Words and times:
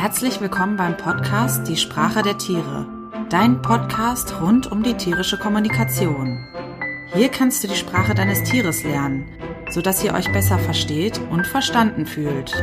Herzlich 0.00 0.40
willkommen 0.40 0.76
beim 0.76 0.96
Podcast 0.96 1.66
Die 1.66 1.76
Sprache 1.76 2.22
der 2.22 2.38
Tiere, 2.38 2.86
dein 3.30 3.60
Podcast 3.60 4.32
rund 4.40 4.70
um 4.70 4.84
die 4.84 4.94
tierische 4.94 5.36
Kommunikation. 5.36 6.38
Hier 7.14 7.28
kannst 7.30 7.64
du 7.64 7.68
die 7.68 7.74
Sprache 7.74 8.14
deines 8.14 8.44
Tieres 8.44 8.84
lernen, 8.84 9.28
sodass 9.70 10.04
ihr 10.04 10.14
euch 10.14 10.32
besser 10.32 10.56
versteht 10.60 11.20
und 11.32 11.48
verstanden 11.48 12.06
fühlt. 12.06 12.54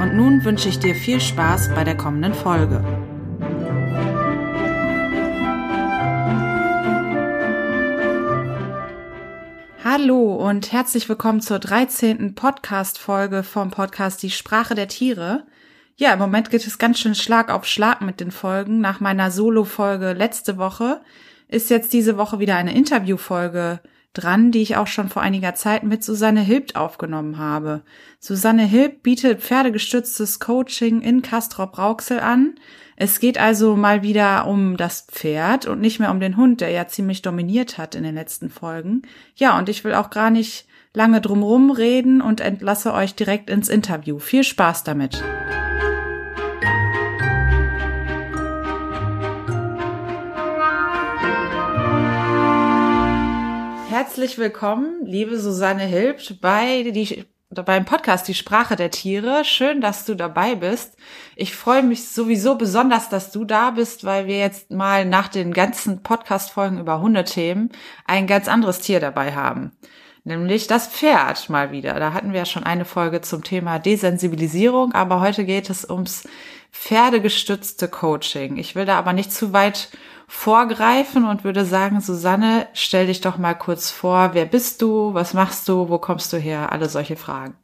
Und 0.00 0.16
nun 0.16 0.46
wünsche 0.46 0.70
ich 0.70 0.78
dir 0.78 0.94
viel 0.94 1.20
Spaß 1.20 1.74
bei 1.74 1.84
der 1.84 1.98
kommenden 1.98 2.32
Folge. 2.32 2.82
Hallo 9.84 10.36
und 10.36 10.72
herzlich 10.72 11.06
willkommen 11.10 11.42
zur 11.42 11.58
13. 11.58 12.34
Podcast-Folge 12.34 13.42
vom 13.42 13.70
Podcast 13.70 14.22
Die 14.22 14.30
Sprache 14.30 14.74
der 14.74 14.88
Tiere. 14.88 15.44
Ja, 15.98 16.12
im 16.12 16.18
Moment 16.18 16.50
geht 16.50 16.66
es 16.66 16.76
ganz 16.76 16.98
schön 16.98 17.14
Schlag 17.14 17.50
auf 17.50 17.64
Schlag 17.64 18.02
mit 18.02 18.20
den 18.20 18.30
Folgen. 18.30 18.80
Nach 18.80 19.00
meiner 19.00 19.30
Solo-Folge 19.30 20.12
letzte 20.12 20.58
Woche 20.58 21.00
ist 21.48 21.70
jetzt 21.70 21.94
diese 21.94 22.18
Woche 22.18 22.38
wieder 22.38 22.56
eine 22.56 22.74
Interview-Folge 22.74 23.80
dran, 24.12 24.50
die 24.50 24.60
ich 24.60 24.76
auch 24.76 24.88
schon 24.88 25.08
vor 25.08 25.22
einiger 25.22 25.54
Zeit 25.54 25.84
mit 25.84 26.04
Susanne 26.04 26.42
Hilbt 26.42 26.76
aufgenommen 26.76 27.38
habe. 27.38 27.82
Susanne 28.20 28.64
Hilbt 28.64 29.04
bietet 29.04 29.40
pferdegestütztes 29.40 30.38
Coaching 30.38 31.00
in 31.00 31.22
Castrop-Rauxel 31.22 32.20
an. 32.20 32.56
Es 32.96 33.18
geht 33.18 33.38
also 33.38 33.74
mal 33.74 34.02
wieder 34.02 34.46
um 34.46 34.76
das 34.76 35.06
Pferd 35.10 35.64
und 35.64 35.80
nicht 35.80 35.98
mehr 35.98 36.10
um 36.10 36.20
den 36.20 36.36
Hund, 36.36 36.60
der 36.60 36.70
ja 36.70 36.88
ziemlich 36.88 37.22
dominiert 37.22 37.78
hat 37.78 37.94
in 37.94 38.02
den 38.02 38.16
letzten 38.16 38.50
Folgen. 38.50 39.00
Ja, 39.34 39.58
und 39.58 39.70
ich 39.70 39.82
will 39.82 39.94
auch 39.94 40.10
gar 40.10 40.28
nicht 40.28 40.65
lange 40.96 41.20
drumrum 41.20 41.70
reden 41.70 42.22
und 42.22 42.40
entlasse 42.40 42.94
euch 42.94 43.14
direkt 43.14 43.50
ins 43.50 43.68
Interview. 43.68 44.18
Viel 44.18 44.42
Spaß 44.42 44.82
damit. 44.82 45.22
Herzlich 53.90 54.38
willkommen, 54.38 55.04
liebe 55.04 55.38
Susanne 55.38 55.82
Hilbt, 55.82 56.40
bei 56.40 56.84
die, 56.84 57.26
beim 57.50 57.84
Podcast 57.84 58.26
Die 58.26 58.34
Sprache 58.34 58.74
der 58.76 58.90
Tiere. 58.90 59.44
Schön, 59.44 59.82
dass 59.82 60.06
du 60.06 60.14
dabei 60.14 60.54
bist. 60.54 60.96
Ich 61.34 61.54
freue 61.54 61.82
mich 61.82 62.08
sowieso 62.08 62.54
besonders, 62.54 63.10
dass 63.10 63.30
du 63.30 63.44
da 63.44 63.70
bist, 63.72 64.04
weil 64.04 64.26
wir 64.26 64.38
jetzt 64.38 64.70
mal 64.70 65.04
nach 65.04 65.28
den 65.28 65.52
ganzen 65.52 66.02
Podcast-Folgen 66.02 66.80
über 66.80 67.02
Hundethemen 67.02 67.68
ein 68.06 68.26
ganz 68.26 68.48
anderes 68.48 68.78
Tier 68.78 69.00
dabei 69.00 69.34
haben. 69.34 69.72
Nämlich 70.26 70.66
das 70.66 70.88
Pferd 70.88 71.48
mal 71.50 71.70
wieder. 71.70 71.94
Da 72.00 72.12
hatten 72.12 72.32
wir 72.32 72.40
ja 72.40 72.46
schon 72.46 72.64
eine 72.64 72.84
Folge 72.84 73.20
zum 73.20 73.44
Thema 73.44 73.78
Desensibilisierung, 73.78 74.92
aber 74.92 75.20
heute 75.20 75.44
geht 75.44 75.70
es 75.70 75.88
ums 75.88 76.28
pferdegestützte 76.72 77.86
Coaching. 77.86 78.56
Ich 78.56 78.74
will 78.74 78.86
da 78.86 78.98
aber 78.98 79.12
nicht 79.12 79.30
zu 79.30 79.52
weit 79.52 79.88
vorgreifen 80.26 81.28
und 81.28 81.44
würde 81.44 81.64
sagen, 81.64 82.00
Susanne, 82.00 82.66
stell 82.72 83.06
dich 83.06 83.20
doch 83.20 83.38
mal 83.38 83.54
kurz 83.54 83.92
vor. 83.92 84.30
Wer 84.32 84.46
bist 84.46 84.82
du? 84.82 85.14
Was 85.14 85.32
machst 85.32 85.68
du? 85.68 85.88
Wo 85.88 85.98
kommst 85.98 86.32
du 86.32 86.38
her? 86.38 86.72
Alle 86.72 86.88
solche 86.88 87.14
Fragen. 87.14 87.54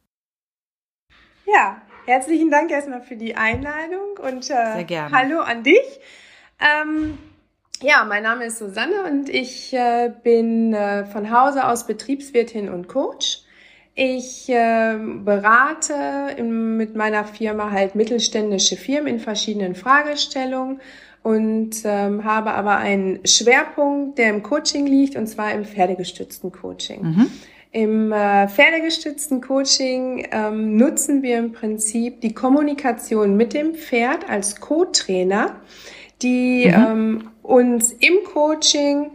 Ja, 1.52 1.82
herzlichen 2.06 2.52
Dank 2.52 2.70
erstmal 2.70 3.02
für 3.02 3.16
die 3.16 3.34
Einladung 3.34 4.18
und 4.22 4.48
äh, 4.50 4.86
hallo 5.10 5.40
an 5.40 5.64
dich. 5.64 5.98
Ähm, 6.60 7.18
ja, 7.82 8.04
mein 8.08 8.22
Name 8.22 8.46
ist 8.46 8.58
Susanne 8.58 9.04
und 9.10 9.28
ich 9.28 9.72
äh, 9.74 10.10
bin 10.22 10.72
äh, 10.72 11.04
von 11.04 11.30
Hause 11.30 11.66
aus 11.66 11.86
Betriebswirtin 11.86 12.68
und 12.68 12.88
Coach. 12.88 13.42
Ich 13.94 14.48
äh, 14.48 14.96
berate 14.96 15.94
in, 16.36 16.76
mit 16.76 16.96
meiner 16.96 17.24
Firma 17.24 17.70
halt 17.70 17.94
mittelständische 17.94 18.76
Firmen 18.76 19.14
in 19.14 19.20
verschiedenen 19.20 19.74
Fragestellungen 19.74 20.80
und 21.22 21.76
ähm, 21.84 22.24
habe 22.24 22.52
aber 22.52 22.76
einen 22.78 23.26
Schwerpunkt, 23.26 24.18
der 24.18 24.30
im 24.30 24.42
Coaching 24.42 24.86
liegt, 24.86 25.16
und 25.16 25.26
zwar 25.26 25.52
im 25.52 25.64
pferdegestützten 25.64 26.50
Coaching. 26.52 27.02
Mhm. 27.02 27.26
Im 27.70 28.12
äh, 28.12 28.48
pferdegestützten 28.48 29.40
Coaching 29.40 30.26
ähm, 30.30 30.76
nutzen 30.76 31.22
wir 31.22 31.38
im 31.38 31.52
Prinzip 31.52 32.20
die 32.20 32.34
Kommunikation 32.34 33.36
mit 33.36 33.54
dem 33.54 33.74
Pferd 33.74 34.28
als 34.28 34.60
Co-Trainer, 34.60 35.56
die 36.22 36.66
Mhm. 36.66 36.74
ähm, 36.74 37.31
uns 37.42 37.92
im 37.92 38.24
Coaching 38.24 39.12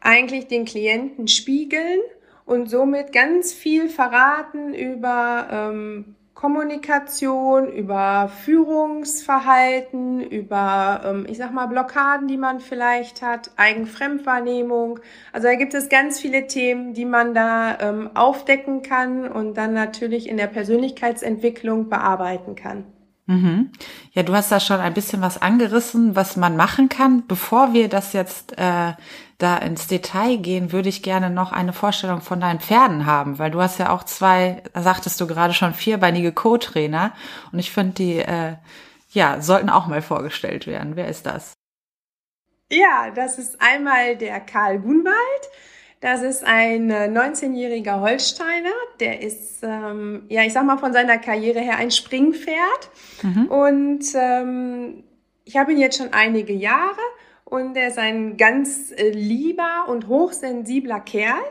eigentlich 0.00 0.48
den 0.48 0.64
Klienten 0.64 1.28
spiegeln 1.28 2.00
und 2.46 2.68
somit 2.68 3.12
ganz 3.12 3.52
viel 3.52 3.88
verraten 3.88 4.74
über 4.74 5.46
ähm, 5.50 6.16
Kommunikation, 6.40 7.70
über 7.70 8.30
Führungsverhalten, 8.44 10.22
über, 10.22 11.02
ähm, 11.04 11.26
ich 11.28 11.36
sag 11.36 11.52
mal, 11.52 11.66
Blockaden, 11.66 12.28
die 12.28 12.38
man 12.38 12.60
vielleicht 12.60 13.20
hat, 13.20 13.50
Eigenfremdwahrnehmung. 13.56 15.00
Also 15.34 15.48
da 15.48 15.54
gibt 15.56 15.74
es 15.74 15.90
ganz 15.90 16.18
viele 16.18 16.46
Themen, 16.46 16.94
die 16.94 17.04
man 17.04 17.34
da 17.34 17.78
ähm, 17.80 18.10
aufdecken 18.14 18.80
kann 18.80 19.30
und 19.30 19.58
dann 19.58 19.74
natürlich 19.74 20.30
in 20.30 20.38
der 20.38 20.46
Persönlichkeitsentwicklung 20.46 21.90
bearbeiten 21.90 22.54
kann. 22.54 22.86
Mhm. 23.30 23.70
Ja, 24.12 24.24
du 24.24 24.34
hast 24.34 24.50
da 24.50 24.58
schon 24.58 24.80
ein 24.80 24.92
bisschen 24.92 25.22
was 25.22 25.40
angerissen, 25.40 26.16
was 26.16 26.36
man 26.36 26.56
machen 26.56 26.88
kann. 26.88 27.28
Bevor 27.28 27.72
wir 27.72 27.88
das 27.88 28.12
jetzt 28.12 28.58
äh, 28.58 28.94
da 29.38 29.56
ins 29.58 29.86
Detail 29.86 30.36
gehen, 30.38 30.72
würde 30.72 30.88
ich 30.88 31.04
gerne 31.04 31.30
noch 31.30 31.52
eine 31.52 31.72
Vorstellung 31.72 32.22
von 32.22 32.40
deinen 32.40 32.58
Pferden 32.58 33.06
haben, 33.06 33.38
weil 33.38 33.52
du 33.52 33.60
hast 33.60 33.78
ja 33.78 33.90
auch 33.90 34.02
zwei, 34.02 34.64
sagtest 34.74 35.20
du 35.20 35.28
gerade 35.28 35.54
schon, 35.54 35.74
vierbeinige 35.74 36.32
Co-Trainer 36.32 37.12
und 37.52 37.60
ich 37.60 37.70
finde, 37.70 37.92
die 37.92 38.16
äh, 38.16 38.56
ja 39.10 39.40
sollten 39.40 39.70
auch 39.70 39.86
mal 39.86 40.02
vorgestellt 40.02 40.66
werden. 40.66 40.96
Wer 40.96 41.06
ist 41.06 41.24
das? 41.24 41.52
Ja, 42.68 43.12
das 43.14 43.38
ist 43.38 43.62
einmal 43.62 44.16
der 44.16 44.40
Karl 44.40 44.80
Gunwald. 44.80 45.14
Das 46.00 46.22
ist 46.22 46.44
ein 46.44 46.90
äh, 46.90 47.08
19-jähriger 47.08 48.00
Holsteiner. 48.00 48.72
Der 49.00 49.22
ist, 49.22 49.62
ähm, 49.62 50.22
ja, 50.28 50.42
ich 50.42 50.52
sag 50.52 50.64
mal 50.64 50.78
von 50.78 50.92
seiner 50.92 51.18
Karriere 51.18 51.60
her 51.60 51.76
ein 51.76 51.90
Springpferd. 51.90 52.90
Mhm. 53.22 53.46
Und 53.46 54.04
ähm, 54.14 55.04
ich 55.44 55.56
habe 55.56 55.72
ihn 55.72 55.78
jetzt 55.78 55.98
schon 55.98 56.12
einige 56.12 56.54
Jahre 56.54 57.00
und 57.44 57.76
er 57.76 57.88
ist 57.88 57.98
ein 57.98 58.36
ganz 58.36 58.92
äh, 58.92 59.10
lieber 59.10 59.86
und 59.88 60.08
hochsensibler 60.08 61.00
Kerl, 61.00 61.42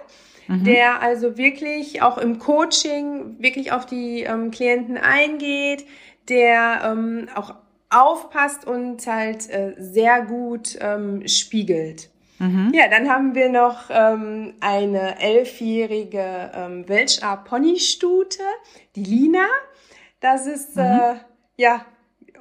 Mhm. 0.49 0.63
der 0.63 1.01
also 1.03 1.37
wirklich 1.37 2.01
auch 2.01 2.17
im 2.17 2.39
Coaching 2.39 3.35
wirklich 3.39 3.71
auf 3.71 3.85
die 3.85 4.23
ähm, 4.23 4.49
Klienten 4.49 4.97
eingeht, 4.97 5.85
der 6.27 6.81
ähm, 6.85 7.29
auch 7.35 7.53
aufpasst 7.91 8.65
und 8.65 9.05
halt 9.05 9.47
äh, 9.49 9.75
sehr 9.77 10.23
gut 10.23 10.77
ähm, 10.81 11.27
spiegelt. 11.27 12.09
Mhm. 12.39 12.71
Ja, 12.73 12.87
dann 12.87 13.09
haben 13.09 13.35
wir 13.35 13.49
noch 13.49 13.89
ähm, 13.89 14.53
eine 14.61 15.19
elfjährige 15.19 16.51
ähm, 16.55 16.87
Welschar 16.87 17.43
Ponystute, 17.43 18.43
die 18.95 19.03
Lina. 19.03 19.45
Das 20.21 20.47
ist 20.47 20.77
äh, 20.77 21.15
ja 21.57 21.85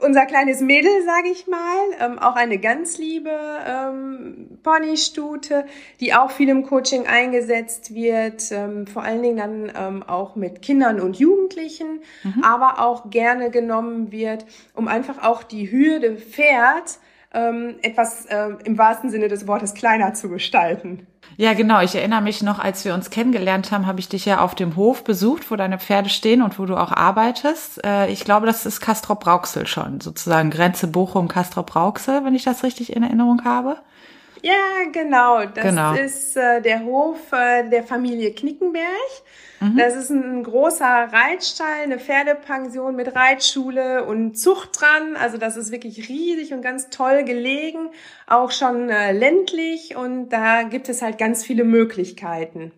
unser 0.01 0.27
kleines 0.27 0.61
Mädel, 0.61 1.03
sage 1.05 1.29
ich 1.31 1.49
mal. 1.49 1.77
Ähm, 2.01 2.19
auch 2.21 2.37
eine 2.37 2.59
ganz 2.59 2.99
liebe 2.99 3.31
ähm, 3.67 4.59
Ponystute, 4.63 5.67
die 5.99 6.15
auch 6.15 6.31
viel 6.31 6.49
im 6.49 6.65
Coaching 6.65 7.09
eingesetzt 7.09 7.93
wird. 7.93 8.53
Ähm, 8.53 8.87
vor 8.87 9.03
allen 9.03 9.23
Dingen 9.23 9.37
dann 9.37 9.73
ähm, 9.77 10.03
auch 10.05 10.37
mit 10.37 10.63
Kindern 10.63 11.01
und 11.01 11.19
Jugendlichen, 11.19 12.01
aber 12.43 12.81
auch 12.81 13.11
gerne 13.11 13.51
genommen 13.51 14.13
wird, 14.13 14.47
um 14.75 14.87
einfach 14.87 15.25
auch 15.25 15.43
die 15.43 15.71
Hürde 15.71 16.17
Pferd 16.17 16.99
ähm, 17.39 17.77
etwas 17.83 18.27
ähm, 18.31 18.59
im 18.65 18.79
wahrsten 18.79 19.11
Sinne 19.11 19.29
des 19.29 19.47
Wortes 19.47 19.75
kleiner 19.75 20.15
zu 20.15 20.29
gestalten. 20.29 21.07
Ja, 21.37 21.53
genau. 21.53 21.81
Ich 21.81 21.95
erinnere 21.95 22.23
mich 22.23 22.43
noch, 22.43 22.59
als 22.59 22.85
wir 22.85 22.95
uns 22.95 23.11
kennengelernt 23.11 23.71
haben, 23.71 23.87
habe 23.87 24.01
ich 24.01 24.09
dich 24.09 24.25
ja 24.25 24.41
auf 24.41 24.55
dem 24.55 24.77
Hof 24.77 25.05
besucht, 25.05 25.51
wo 25.51 25.57
deine 25.57 25.79
Pferde 25.79 26.09
stehen 26.09 26.43
und 26.43 26.59
wo 26.59 26.67
du 26.67 26.77
auch 26.77 26.91
arbeitest. 26.91 27.85
Äh, 27.85 28.09
ich 28.09 28.25
glaube, 28.25 28.47
das 28.47 28.67
ist 28.67 28.81
Castrop-Rauxel 28.81 29.67
schon, 29.67 30.01
sozusagen 30.01 30.51
Grenze 30.51 30.89
Bochum-Castrop-Rauxel, 30.89 32.25
wenn 32.25 32.35
ich 32.35 32.45
das 32.45 32.65
richtig 32.65 32.95
in 32.95 33.03
Erinnerung 33.03 33.45
habe. 33.45 33.77
Ja, 34.43 34.91
genau. 34.93 35.45
Das 35.47 35.65
Genau. 35.65 35.95
ist 35.95 36.37
äh, 36.37 36.61
der 36.63 36.85
Hof 36.85 37.33
äh, 37.33 37.69
der 37.69 37.83
Familie 37.83 38.33
Knickenberg. 38.33 38.85
Mhm. 39.61 39.77
Das 39.77 39.97
ist 39.97 40.11
ein 40.11 40.45
großer 40.45 41.09
Reitstall, 41.13 41.83
eine 41.83 41.99
Pferdepension 41.99 42.95
mit 42.95 43.15
Reitschule 43.17 44.05
und 44.05 44.39
Zucht 44.39 44.81
dran. 44.81 45.17
Also 45.17 45.37
das 45.39 45.57
ist 45.57 45.73
wirklich 45.73 46.09
riesig 46.09 46.53
und 46.53 46.63
ganz 46.63 46.91
toll 46.91 47.25
gelegen, 47.25 47.91
auch 48.27 48.53
schon 48.53 48.89
äh, 48.91 49.13
ländlich 49.13 49.97
und 49.97 50.29
da 50.29 50.63
gibt 50.63 50.89
es 50.89 51.03
halt 51.03 51.19
ganz 51.19 51.45
viele 51.45 51.65
Möglichkeiten. 51.65 52.71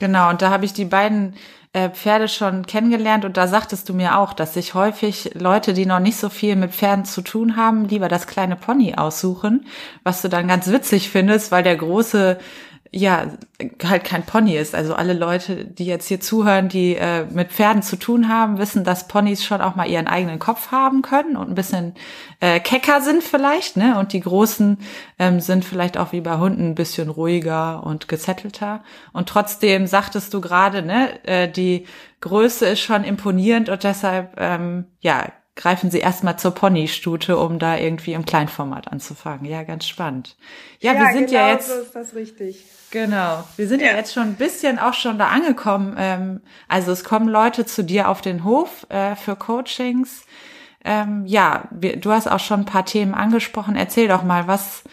Genau, 0.00 0.30
und 0.30 0.42
da 0.42 0.50
habe 0.50 0.64
ich 0.64 0.72
die 0.72 0.84
beiden 0.86 1.36
äh, 1.74 1.90
Pferde 1.90 2.28
schon 2.28 2.66
kennengelernt 2.66 3.24
und 3.24 3.36
da 3.36 3.48
sagtest 3.48 3.88
du 3.88 3.94
mir 3.94 4.16
auch, 4.16 4.32
dass 4.32 4.54
sich 4.54 4.74
häufig 4.74 5.32
Leute, 5.34 5.74
die 5.74 5.86
noch 5.86 5.98
nicht 5.98 6.16
so 6.16 6.28
viel 6.28 6.54
mit 6.54 6.72
Pferden 6.72 7.04
zu 7.04 7.20
tun 7.20 7.56
haben, 7.56 7.86
lieber 7.86 8.08
das 8.08 8.28
kleine 8.28 8.54
Pony 8.54 8.94
aussuchen, 8.94 9.66
was 10.04 10.22
du 10.22 10.28
dann 10.28 10.46
ganz 10.46 10.68
witzig 10.68 11.10
findest, 11.10 11.50
weil 11.50 11.64
der 11.64 11.76
große 11.76 12.38
ja 12.94 13.26
halt 13.82 14.04
kein 14.04 14.24
Pony 14.24 14.56
ist. 14.56 14.74
Also 14.74 14.94
alle 14.94 15.14
Leute, 15.14 15.64
die 15.64 15.84
jetzt 15.84 16.06
hier 16.06 16.20
zuhören, 16.20 16.68
die 16.68 16.94
äh, 16.94 17.24
mit 17.24 17.50
Pferden 17.50 17.82
zu 17.82 17.96
tun 17.96 18.28
haben, 18.28 18.58
wissen, 18.58 18.84
dass 18.84 19.08
Ponys 19.08 19.44
schon 19.44 19.60
auch 19.60 19.74
mal 19.74 19.88
ihren 19.88 20.06
eigenen 20.06 20.38
Kopf 20.38 20.70
haben 20.70 21.02
können 21.02 21.36
und 21.36 21.48
ein 21.48 21.54
bisschen 21.56 21.94
äh, 22.40 22.60
kecker 22.60 23.00
sind 23.00 23.24
vielleicht, 23.24 23.76
ne? 23.76 23.98
Und 23.98 24.12
die 24.12 24.20
Großen 24.20 24.78
ähm, 25.18 25.40
sind 25.40 25.64
vielleicht 25.64 25.98
auch 25.98 26.12
wie 26.12 26.20
bei 26.20 26.38
Hunden 26.38 26.70
ein 26.70 26.74
bisschen 26.76 27.08
ruhiger 27.10 27.84
und 27.84 28.06
gesettelter. 28.06 28.84
Und 29.12 29.28
trotzdem 29.28 29.86
sagtest 29.88 30.32
du 30.32 30.40
gerade, 30.40 30.82
ne, 30.82 31.24
äh, 31.26 31.50
die 31.50 31.86
Größe 32.20 32.66
ist 32.66 32.80
schon 32.80 33.02
imponierend 33.02 33.68
und 33.68 33.82
deshalb 33.82 34.34
ähm, 34.38 34.86
ja 35.00 35.24
greifen 35.56 35.90
Sie 35.90 35.98
erstmal 35.98 36.38
zur 36.38 36.52
Ponystute, 36.52 37.38
um 37.38 37.58
da 37.58 37.76
irgendwie 37.76 38.12
im 38.12 38.24
Kleinformat 38.24 38.90
anzufangen. 38.90 39.44
Ja, 39.44 39.62
ganz 39.62 39.86
spannend. 39.86 40.36
Ja, 40.80 40.92
ja 40.92 41.00
wir 41.00 41.12
sind 41.12 41.26
genau 41.30 41.40
ja 41.40 41.52
jetzt. 41.52 41.68
So 41.68 41.80
ist 41.80 41.94
das 41.94 42.14
richtig. 42.14 42.64
Genau. 42.90 43.44
Wir 43.56 43.68
sind 43.68 43.80
ja. 43.80 43.88
ja. 43.88 43.96
jetzt 43.96 44.12
schon 44.12 44.24
ein 44.24 44.34
bisschen 44.34 44.78
auch 44.78 44.94
schon 44.94 45.18
da 45.18 45.28
angekommen. 45.28 45.96
Ähm, 45.98 46.40
also 46.68 46.92
es 46.92 47.04
kommen 47.04 47.28
Leute 47.28 47.66
zu 47.66 47.84
dir 47.84 48.08
auf 48.08 48.20
den 48.20 48.44
Hof 48.44 48.86
äh, 48.88 49.16
für 49.16 49.36
Coachings. 49.36 50.24
Ähm, 50.84 51.24
ja, 51.26 51.68
du 51.70 52.10
hast 52.10 52.30
auch 52.30 52.40
schon 52.40 52.60
ein 52.60 52.66
paar 52.66 52.84
Themen 52.84 53.14
angesprochen. 53.14 53.76
Erzähl 53.76 54.08
doch 54.08 54.22
mal, 54.22 54.46
was 54.46 54.84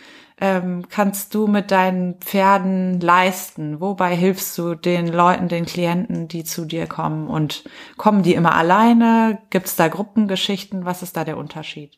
ähm, 0.42 0.88
kannst 0.90 1.36
du 1.36 1.48
mit 1.48 1.70
deinen 1.72 2.16
Pferden 2.16 3.00
leisten? 3.00 3.80
Wobei 3.80 4.16
hilfst 4.16 4.58
du 4.58 4.74
den 4.74 5.08
Leuten, 5.08 5.48
den 5.48 5.66
Klienten, 5.66 6.28
die 6.28 6.44
zu 6.44 6.66
dir 6.66 6.88
kommen? 6.88 7.28
Und 7.28 7.64
kommen 7.96 8.24
die 8.24 8.34
immer 8.34 8.56
alleine? 8.56 9.40
Gibt 9.52 9.68
es 9.68 9.76
da 9.76 9.88
Gruppengeschichten? 9.88 10.84
Was 10.84 11.04
ist 11.04 11.16
da 11.16 11.24
der 11.24 11.38
Unterschied? 11.38 11.98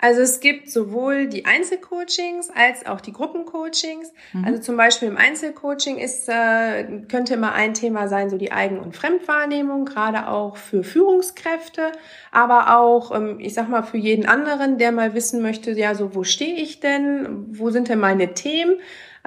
Also 0.00 0.22
es 0.22 0.40
gibt 0.40 0.70
sowohl 0.70 1.26
die 1.26 1.44
Einzelcoachings 1.44 2.48
als 2.54 2.86
auch 2.86 3.02
die 3.02 3.12
Gruppencoachings. 3.12 4.12
Mhm. 4.32 4.44
Also 4.44 4.62
zum 4.62 4.76
Beispiel 4.76 5.08
im 5.08 5.18
Einzelcoaching 5.18 5.98
ist, 5.98 6.28
äh, 6.28 6.84
könnte 7.08 7.34
immer 7.34 7.52
ein 7.52 7.74
Thema 7.74 8.08
sein, 8.08 8.30
so 8.30 8.38
die 8.38 8.50
Eigen- 8.50 8.80
und 8.80 8.96
Fremdwahrnehmung, 8.96 9.84
gerade 9.84 10.28
auch 10.28 10.56
für 10.56 10.82
Führungskräfte, 10.84 11.92
aber 12.32 12.78
auch, 12.78 13.14
ähm, 13.14 13.36
ich 13.40 13.52
sag 13.52 13.68
mal, 13.68 13.82
für 13.82 13.98
jeden 13.98 14.26
anderen, 14.26 14.78
der 14.78 14.90
mal 14.90 15.14
wissen 15.14 15.42
möchte, 15.42 15.72
ja, 15.72 15.94
so 15.94 16.14
wo 16.14 16.24
stehe 16.24 16.54
ich 16.54 16.80
denn, 16.80 17.46
wo 17.50 17.70
sind 17.70 17.88
denn 17.88 18.00
meine 18.00 18.32
Themen? 18.32 18.76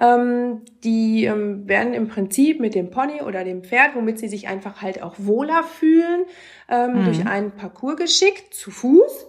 Ähm, 0.02 0.62
die 0.84 1.26
ähm, 1.26 1.68
werden 1.68 1.94
im 1.94 2.08
Prinzip 2.08 2.60
mit 2.60 2.74
dem 2.74 2.90
Pony 2.90 3.22
oder 3.22 3.44
dem 3.44 3.64
Pferd, 3.64 3.92
womit 3.94 4.18
sie 4.18 4.28
sich 4.28 4.48
einfach 4.48 4.82
halt 4.82 5.04
auch 5.04 5.14
wohler 5.20 5.64
fühlen, 5.64 6.26
ähm, 6.68 7.02
mhm. 7.02 7.06
durch 7.06 7.28
einen 7.28 7.52
Parcours 7.52 7.98
geschickt, 7.98 8.56
zu 8.56 8.72
Fuß 8.72 9.28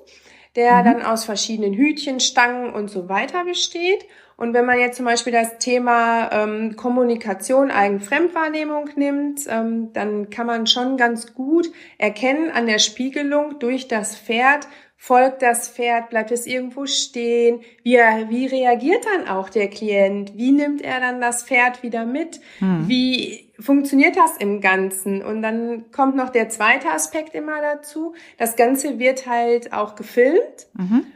der 0.57 0.81
mhm. 0.81 0.85
dann 0.85 1.03
aus 1.03 1.25
verschiedenen 1.25 1.75
Hütchen, 1.75 2.21
Stangen 2.21 2.73
und 2.73 2.89
so 2.91 3.09
weiter 3.09 3.45
besteht. 3.45 4.07
Und 4.37 4.53
wenn 4.53 4.65
man 4.65 4.81
jetzt 4.81 4.97
zum 4.97 5.05
Beispiel 5.05 5.33
das 5.33 5.59
Thema 5.59 6.31
ähm, 6.33 6.75
Kommunikation, 6.77 7.71
Eigenfremdwahrnehmung 7.71 8.91
nimmt, 8.97 9.43
ähm, 9.49 9.93
dann 9.93 10.29
kann 10.29 10.47
man 10.47 10.67
schon 10.67 10.97
ganz 10.97 11.35
gut 11.35 11.71
erkennen 11.99 12.51
an 12.51 12.67
der 12.67 12.81
Spiegelung 12.81 13.61
durch 13.61 13.87
das 13.87 14.17
Pferd, 14.17 14.67
folgt 14.97 15.43
das 15.43 15.69
Pferd, 15.69 16.11
bleibt 16.11 16.33
es 16.33 16.47
irgendwo 16.47 16.87
stehen, 16.87 17.61
wie, 17.85 17.97
wie 17.97 18.47
reagiert 18.47 19.05
dann 19.05 19.29
auch 19.29 19.51
der 19.51 19.69
Klient, 19.69 20.37
wie 20.37 20.51
nimmt 20.51 20.83
er 20.83 20.99
dann 20.99 21.21
das 21.21 21.45
Pferd 21.45 21.83
wieder 21.83 22.05
mit, 22.05 22.41
hm. 22.59 22.89
wie 22.89 23.44
funktioniert 23.59 24.17
das 24.17 24.37
im 24.37 24.61
Ganzen? 24.61 25.23
Und 25.23 25.43
dann 25.43 25.91
kommt 25.91 26.17
noch 26.17 26.31
der 26.31 26.49
zweite 26.49 26.91
Aspekt 26.91 27.35
immer 27.35 27.61
dazu, 27.61 28.15
das 28.39 28.57
Ganze 28.57 28.99
wird 28.99 29.27
halt 29.27 29.73
auch 29.73 29.95
gefilmt. 29.95 30.69
Mhm. 30.75 31.07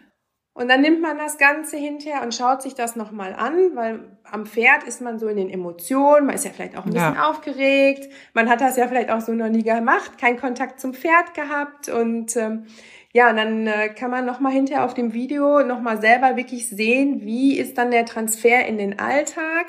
Und 0.58 0.66
dann 0.68 0.80
nimmt 0.80 1.00
man 1.00 1.18
das 1.18 1.38
Ganze 1.38 1.76
hinterher 1.76 2.20
und 2.24 2.34
schaut 2.34 2.62
sich 2.62 2.74
das 2.74 2.96
nochmal 2.96 3.32
an, 3.32 3.76
weil 3.76 4.18
am 4.24 4.44
Pferd 4.44 4.82
ist 4.82 5.00
man 5.00 5.20
so 5.20 5.28
in 5.28 5.36
den 5.36 5.50
Emotionen, 5.50 6.26
man 6.26 6.34
ist 6.34 6.44
ja 6.44 6.50
vielleicht 6.50 6.76
auch 6.76 6.84
ein 6.84 6.92
bisschen 6.92 7.14
ja. 7.14 7.30
aufgeregt, 7.30 8.12
man 8.34 8.48
hat 8.48 8.60
das 8.60 8.76
ja 8.76 8.88
vielleicht 8.88 9.10
auch 9.10 9.20
so 9.20 9.30
noch 9.34 9.48
nie 9.48 9.62
gemacht, 9.62 10.18
keinen 10.18 10.36
Kontakt 10.36 10.80
zum 10.80 10.94
Pferd 10.94 11.32
gehabt 11.34 11.88
und 11.88 12.36
ähm, 12.36 12.66
ja, 13.12 13.30
und 13.30 13.36
dann 13.36 13.66
äh, 13.68 13.88
kann 13.90 14.10
man 14.10 14.26
nochmal 14.26 14.52
hinterher 14.52 14.84
auf 14.84 14.94
dem 14.94 15.12
Video 15.12 15.62
nochmal 15.62 16.00
selber 16.00 16.36
wirklich 16.36 16.68
sehen, 16.68 17.20
wie 17.22 17.56
ist 17.56 17.78
dann 17.78 17.92
der 17.92 18.04
Transfer 18.04 18.66
in 18.66 18.78
den 18.78 18.98
Alltag 18.98 19.66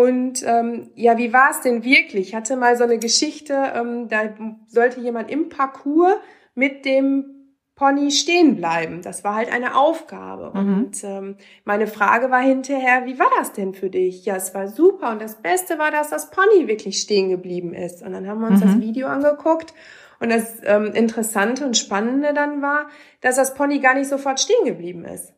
und 0.00 0.42
ähm, 0.46 0.88
ja, 0.94 1.18
wie 1.18 1.34
war 1.34 1.50
es 1.50 1.60
denn 1.60 1.84
wirklich? 1.84 2.28
Ich 2.28 2.34
hatte 2.34 2.56
mal 2.56 2.74
so 2.74 2.84
eine 2.84 2.98
Geschichte, 2.98 3.54
ähm, 3.74 4.08
da 4.08 4.34
sollte 4.66 4.98
jemand 4.98 5.30
im 5.30 5.50
Parcours 5.50 6.14
mit 6.54 6.86
dem 6.86 7.54
Pony 7.74 8.10
stehen 8.10 8.56
bleiben. 8.56 9.02
Das 9.02 9.24
war 9.24 9.34
halt 9.34 9.52
eine 9.52 9.76
Aufgabe. 9.76 10.58
Mhm. 10.58 10.74
Und 10.74 11.04
ähm, 11.04 11.36
meine 11.66 11.86
Frage 11.86 12.30
war 12.30 12.40
hinterher, 12.40 13.04
wie 13.04 13.18
war 13.18 13.28
das 13.38 13.52
denn 13.52 13.74
für 13.74 13.90
dich? 13.90 14.24
Ja, 14.24 14.36
es 14.36 14.54
war 14.54 14.68
super. 14.68 15.10
Und 15.10 15.20
das 15.20 15.42
Beste 15.42 15.78
war, 15.78 15.90
dass 15.90 16.08
das 16.08 16.30
Pony 16.30 16.66
wirklich 16.66 16.98
stehen 16.98 17.28
geblieben 17.28 17.74
ist. 17.74 18.02
Und 18.02 18.14
dann 18.14 18.26
haben 18.26 18.40
wir 18.40 18.48
uns 18.48 18.64
mhm. 18.64 18.68
das 18.68 18.80
Video 18.80 19.06
angeguckt 19.06 19.74
und 20.18 20.30
das 20.30 20.62
ähm, 20.64 20.92
Interessante 20.94 21.66
und 21.66 21.76
Spannende 21.76 22.32
dann 22.32 22.62
war, 22.62 22.88
dass 23.20 23.36
das 23.36 23.52
Pony 23.52 23.80
gar 23.80 23.92
nicht 23.92 24.08
sofort 24.08 24.40
stehen 24.40 24.64
geblieben 24.64 25.04
ist. 25.04 25.34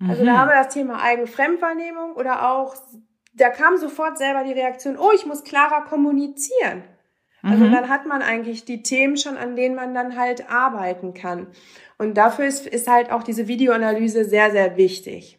Also 0.00 0.22
mhm. 0.22 0.26
da 0.26 0.38
haben 0.38 0.48
wir 0.48 0.56
das 0.56 0.74
Thema 0.74 1.00
Eigenfremdwahrnehmung 1.00 2.14
oder 2.14 2.50
auch, 2.50 2.74
da 3.34 3.50
kam 3.50 3.76
sofort 3.76 4.18
selber 4.18 4.44
die 4.44 4.52
Reaktion, 4.52 4.96
oh, 4.96 5.10
ich 5.14 5.26
muss 5.26 5.44
klarer 5.44 5.84
kommunizieren. 5.84 6.84
Also 7.42 7.64
mhm. 7.64 7.72
dann 7.72 7.88
hat 7.90 8.06
man 8.06 8.22
eigentlich 8.22 8.64
die 8.64 8.82
Themen 8.82 9.18
schon, 9.18 9.36
an 9.36 9.54
denen 9.54 9.74
man 9.74 9.94
dann 9.94 10.16
halt 10.16 10.50
arbeiten 10.50 11.12
kann. 11.12 11.48
Und 11.98 12.14
dafür 12.14 12.46
ist, 12.46 12.66
ist 12.66 12.88
halt 12.88 13.12
auch 13.12 13.22
diese 13.22 13.48
Videoanalyse 13.48 14.24
sehr, 14.24 14.50
sehr 14.50 14.78
wichtig. 14.78 15.38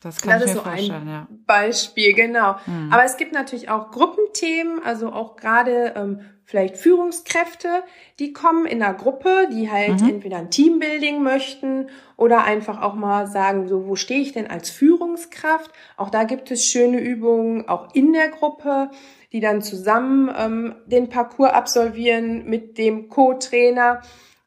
Das 0.00 0.20
kann 0.20 0.40
das 0.40 0.42
ich 0.42 0.48
mir 0.48 0.54
so 0.54 0.68
vorstellen, 0.68 1.08
ja. 1.08 1.28
Beispiel, 1.46 2.14
genau. 2.14 2.56
Mhm. 2.66 2.90
Aber 2.92 3.04
es 3.04 3.16
gibt 3.16 3.32
natürlich 3.32 3.68
auch 3.68 3.90
Gruppenthemen, 3.90 4.82
also 4.82 5.12
auch 5.12 5.36
gerade 5.36 5.94
ähm, 5.96 6.20
vielleicht 6.44 6.76
Führungskräfte, 6.76 7.82
die 8.18 8.32
kommen 8.32 8.66
in 8.66 8.82
einer 8.82 8.94
Gruppe, 8.94 9.48
die 9.50 9.70
halt 9.70 10.02
mhm. 10.02 10.08
entweder 10.08 10.38
ein 10.38 10.50
Teambuilding 10.50 11.22
möchten 11.22 11.88
oder 12.16 12.44
einfach 12.44 12.82
auch 12.82 12.94
mal 12.94 13.26
sagen, 13.26 13.66
so, 13.66 13.86
wo 13.86 13.96
stehe 13.96 14.20
ich 14.20 14.32
denn 14.32 14.46
als 14.46 14.70
Führungskraft? 14.70 15.70
Auch 15.96 16.10
da 16.10 16.24
gibt 16.24 16.50
es 16.50 16.64
schöne 16.66 17.00
Übungen, 17.00 17.68
auch 17.68 17.94
in 17.94 18.12
der 18.12 18.28
Gruppe, 18.28 18.90
die 19.32 19.40
dann 19.40 19.62
zusammen 19.62 20.30
ähm, 20.36 20.74
den 20.86 21.08
Parcours 21.08 21.52
absolvieren 21.52 22.44
mit 22.44 22.78
dem 22.78 23.08
Co-Trainer. 23.08 24.02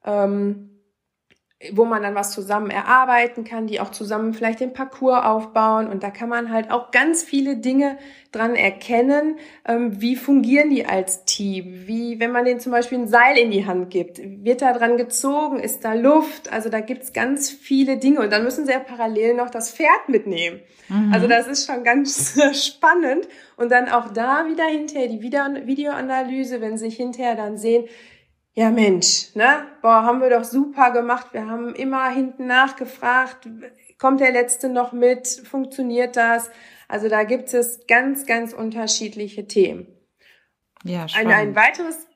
Ähm, 0.06 0.77
wo 1.72 1.86
man 1.86 2.04
dann 2.04 2.14
was 2.14 2.34
zusammen 2.34 2.70
erarbeiten 2.70 3.44
kann, 3.44 3.66
die 3.66 3.80
auch 3.80 3.90
zusammen 3.90 4.36
vielleicht 4.36 4.60
den 4.60 4.74
Parcours 4.74 5.26
aufbauen. 5.26 5.88
Und 5.88 6.04
da 6.04 6.12
kann 6.12 6.30
man 6.30 6.52
halt 6.52 6.70
auch 6.70 6.92
ganz 6.92 7.24
viele 7.24 7.58
Dinge 7.58 7.98
dran 8.32 8.56
erkennen, 8.56 9.38
ähm, 9.68 10.00
wie 10.00 10.16
fungieren 10.16 10.70
die 10.70 10.86
als 10.86 11.26
Team. 11.26 11.88
Wie, 11.88 12.20
wenn 12.20 12.32
man 12.32 12.46
denen 12.46 12.60
zum 12.60 12.72
Beispiel 12.72 13.00
ein 13.00 13.08
Seil 13.08 13.38
in 13.40 13.50
die 13.50 13.66
Hand 13.66 13.90
gibt, 13.90 14.20
wird 14.24 14.62
da 14.62 14.72
dran 14.72 14.98
gezogen, 14.98 15.58
ist 15.60 15.84
da 15.84 15.94
Luft? 15.94 16.54
Also 16.54 16.70
da 16.70 16.80
gibt's 16.80 17.12
ganz 17.12 17.50
viele 17.50 17.98
Dinge. 17.98 18.20
Und 18.20 18.32
dann 18.32 18.44
müssen 18.44 18.68
sie 18.68 18.74
ja 18.74 18.80
parallel 18.80 19.34
noch 19.34 19.50
das 19.50 19.72
Pferd 19.72 20.10
mitnehmen. 20.10 20.60
Mhm. 20.90 21.12
Also 21.12 21.28
das 21.28 21.48
ist 21.48 21.66
schon 21.66 21.84
ganz 21.84 22.40
spannend. 22.68 23.28
Und 23.56 23.72
dann 23.72 23.90
auch 23.90 24.14
da 24.14 24.46
wieder 24.48 24.66
hinterher 24.66 25.08
die 25.08 25.24
Videoanalyse, 25.24 26.62
wenn 26.62 26.78
sie 26.78 26.86
sich 26.86 26.98
hinterher 26.98 27.34
dann 27.34 27.58
sehen, 27.58 27.86
ja 28.58 28.72
Mensch, 28.72 29.36
ne? 29.36 29.68
Boah, 29.84 30.02
haben 30.02 30.20
wir 30.20 30.32
doch 30.32 30.44
super 30.44 30.90
gemacht. 30.90 31.28
Wir 31.32 31.46
haben 31.46 31.76
immer 31.76 32.10
hinten 32.10 32.48
nachgefragt, 32.48 33.48
kommt 34.00 34.20
der 34.20 34.32
Letzte 34.32 34.68
noch 34.68 34.94
mit? 34.94 35.28
Funktioniert 35.28 36.16
das? 36.16 36.50
Also 36.88 37.08
da 37.08 37.24
gibt 37.24 37.54
es 37.54 37.86
ganz, 37.88 38.26
ganz 38.26 38.54
unterschiedliche 38.54 39.46
Themen. 39.46 39.86
Ja, 40.84 41.06
ein, 41.16 41.28
ein 41.28 41.56
weiteres 41.56 42.08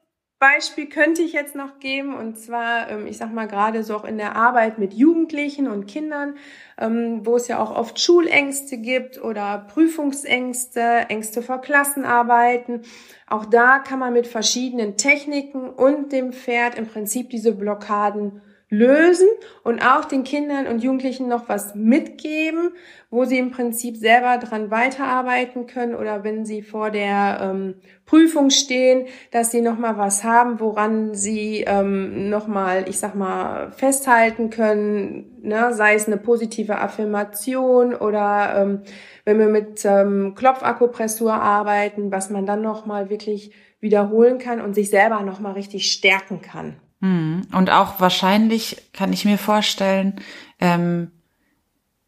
Beispiel 0.41 0.89
könnte 0.89 1.21
ich 1.21 1.33
jetzt 1.33 1.53
noch 1.53 1.77
geben, 1.77 2.15
und 2.15 2.36
zwar, 2.36 2.89
ähm, 2.89 3.05
ich 3.05 3.17
sag 3.17 3.31
mal 3.31 3.48
gerade 3.48 3.83
so 3.83 3.95
auch 3.95 4.05
in 4.05 4.17
der 4.17 4.36
Arbeit 4.36 4.79
mit 4.79 4.91
Jugendlichen 4.91 5.67
und 5.67 5.86
Kindern, 5.86 6.33
ähm, 6.79 7.24
wo 7.24 7.36
es 7.36 7.48
ja 7.48 7.60
auch 7.60 7.69
oft 7.69 8.00
Schulängste 8.00 8.79
gibt 8.79 9.24
oder 9.24 9.67
Prüfungsängste, 9.71 11.05
Ängste 11.10 11.43
vor 11.43 11.62
Klassenarbeiten. 11.62 12.81
Auch 13.27 13.45
da 13.45 13.77
kann 13.77 14.00
man 14.00 14.13
mit 14.13 14.25
verschiedenen 14.25 14.98
Techniken 14.98 15.69
und 15.69 16.12
dem 16.12 16.33
Pferd 16.33 16.74
im 16.74 16.88
Prinzip 16.88 17.29
diese 17.29 17.51
Blockaden 17.51 18.41
lösen 18.71 19.27
und 19.63 19.85
auch 19.85 20.05
den 20.05 20.23
Kindern 20.23 20.65
und 20.65 20.81
Jugendlichen 20.81 21.27
noch 21.27 21.49
was 21.49 21.75
mitgeben, 21.75 22.71
wo 23.09 23.25
sie 23.25 23.37
im 23.37 23.51
Prinzip 23.51 23.97
selber 23.97 24.37
dran 24.37 24.71
weiterarbeiten 24.71 25.67
können 25.67 25.93
oder 25.93 26.23
wenn 26.23 26.45
sie 26.45 26.61
vor 26.61 26.89
der 26.89 27.39
ähm, 27.41 27.75
Prüfung 28.05 28.49
stehen, 28.49 29.07
dass 29.31 29.51
sie 29.51 29.59
noch 29.59 29.77
mal 29.77 29.97
was 29.97 30.23
haben, 30.23 30.61
woran 30.61 31.13
sie 31.13 31.65
ähm, 31.67 32.29
noch 32.29 32.47
mal, 32.47 32.85
ich 32.87 32.97
sag 32.97 33.13
mal, 33.13 33.73
festhalten 33.73 34.49
können, 34.49 35.41
ne? 35.41 35.73
sei 35.73 35.95
es 35.95 36.07
eine 36.07 36.17
positive 36.17 36.77
Affirmation 36.77 37.93
oder 37.93 38.53
ähm, 38.55 38.83
wenn 39.25 39.37
wir 39.37 39.47
mit 39.47 39.83
ähm, 39.83 40.33
Klopfakupressur 40.33 41.33
arbeiten, 41.33 42.09
was 42.09 42.29
man 42.29 42.45
dann 42.45 42.61
noch 42.61 42.85
mal 42.85 43.09
wirklich 43.09 43.51
wiederholen 43.81 44.37
kann 44.37 44.61
und 44.61 44.75
sich 44.75 44.89
selber 44.89 45.19
noch 45.23 45.41
mal 45.41 45.51
richtig 45.51 45.91
stärken 45.91 46.41
kann. 46.41 46.77
Hm. 47.01 47.41
Und 47.51 47.70
auch 47.70 48.00
wahrscheinlich 48.00 48.89
kann 48.93 49.12
ich 49.12 49.25
mir 49.25 49.38
vorstellen, 49.38 50.22
ähm, 50.60 51.12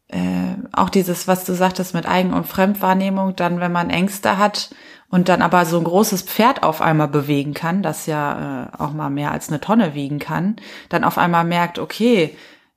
äh, 0.08 0.54
auch 0.72 0.90
dieses, 0.90 1.26
was 1.26 1.44
du 1.44 1.54
sagtest 1.54 1.94
mit 1.94 2.06
Eigen- 2.06 2.32
und 2.32 2.46
Fremdwahrnehmung, 2.46 3.34
dann, 3.36 3.58
wenn 3.58 3.72
man 3.72 3.90
Ängste 3.90 4.38
hat 4.38 4.70
und 5.08 5.28
dann 5.28 5.42
aber 5.42 5.64
so 5.64 5.78
ein 5.78 5.84
großes 5.84 6.22
Pferd 6.22 6.62
auf 6.62 6.80
einmal 6.80 7.08
bewegen 7.08 7.54
kann, 7.54 7.82
das 7.82 8.06
ja 8.06 8.64
äh, 8.64 8.82
auch 8.82 8.92
mal 8.92 9.10
mehr 9.10 9.32
als 9.32 9.48
eine 9.48 9.60
Tonne 9.60 9.94
wiegen 9.94 10.20
kann, 10.20 10.56
dann 10.88 11.04
auf 11.04 11.18
einmal 11.18 11.44
merkt, 11.44 11.78
okay, 11.78 12.36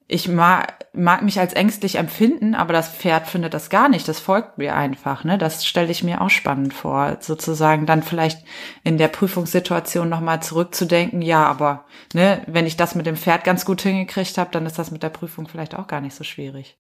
ich 0.10 0.30
mag, 0.30 0.86
mag 0.94 1.22
mich 1.22 1.40
als 1.40 1.54
ängstlich 1.54 1.96
empfinden, 1.96 2.56
aber 2.56 2.72
das 2.72 2.90
Pferd 2.90 3.28
findet 3.28 3.54
das 3.54 3.70
gar 3.70 3.90
nicht. 3.90 4.08
Das 4.08 4.20
folgt 4.20 4.58
mir 4.58 4.76
einfach. 4.76 5.26
Ne? 5.26 5.38
Das 5.38 5.66
stelle 5.66 5.92
ich 5.92 6.04
mir 6.04 6.22
auch 6.22 6.30
spannend 6.30 6.74
vor, 6.74 7.18
sozusagen 7.20 7.86
dann 7.86 8.04
vielleicht 8.04 8.46
in 8.84 8.98
der 8.98 9.10
Prüfungssituation 9.10 10.08
nochmal 10.08 10.42
zurückzudenken, 10.42 11.22
ja, 11.22 11.46
aber 11.46 11.86
ne, 12.14 12.42
wenn 12.48 12.66
ich 12.66 12.78
das 12.78 12.96
mit 12.96 13.06
dem 13.06 13.18
Pferd 13.18 13.44
ganz 13.44 13.66
gut 13.66 13.82
hingekriegt 13.82 14.38
habe, 14.38 14.52
dann 14.52 14.66
ist 14.66 14.80
das 14.80 14.92
mit 14.92 15.04
der 15.04 15.10
Prüfung 15.10 15.48
vielleicht 15.48 15.76
auch 15.76 15.88
gar 15.88 16.00
nicht 16.00 16.16
so 16.16 16.24
schwierig. 16.24 16.78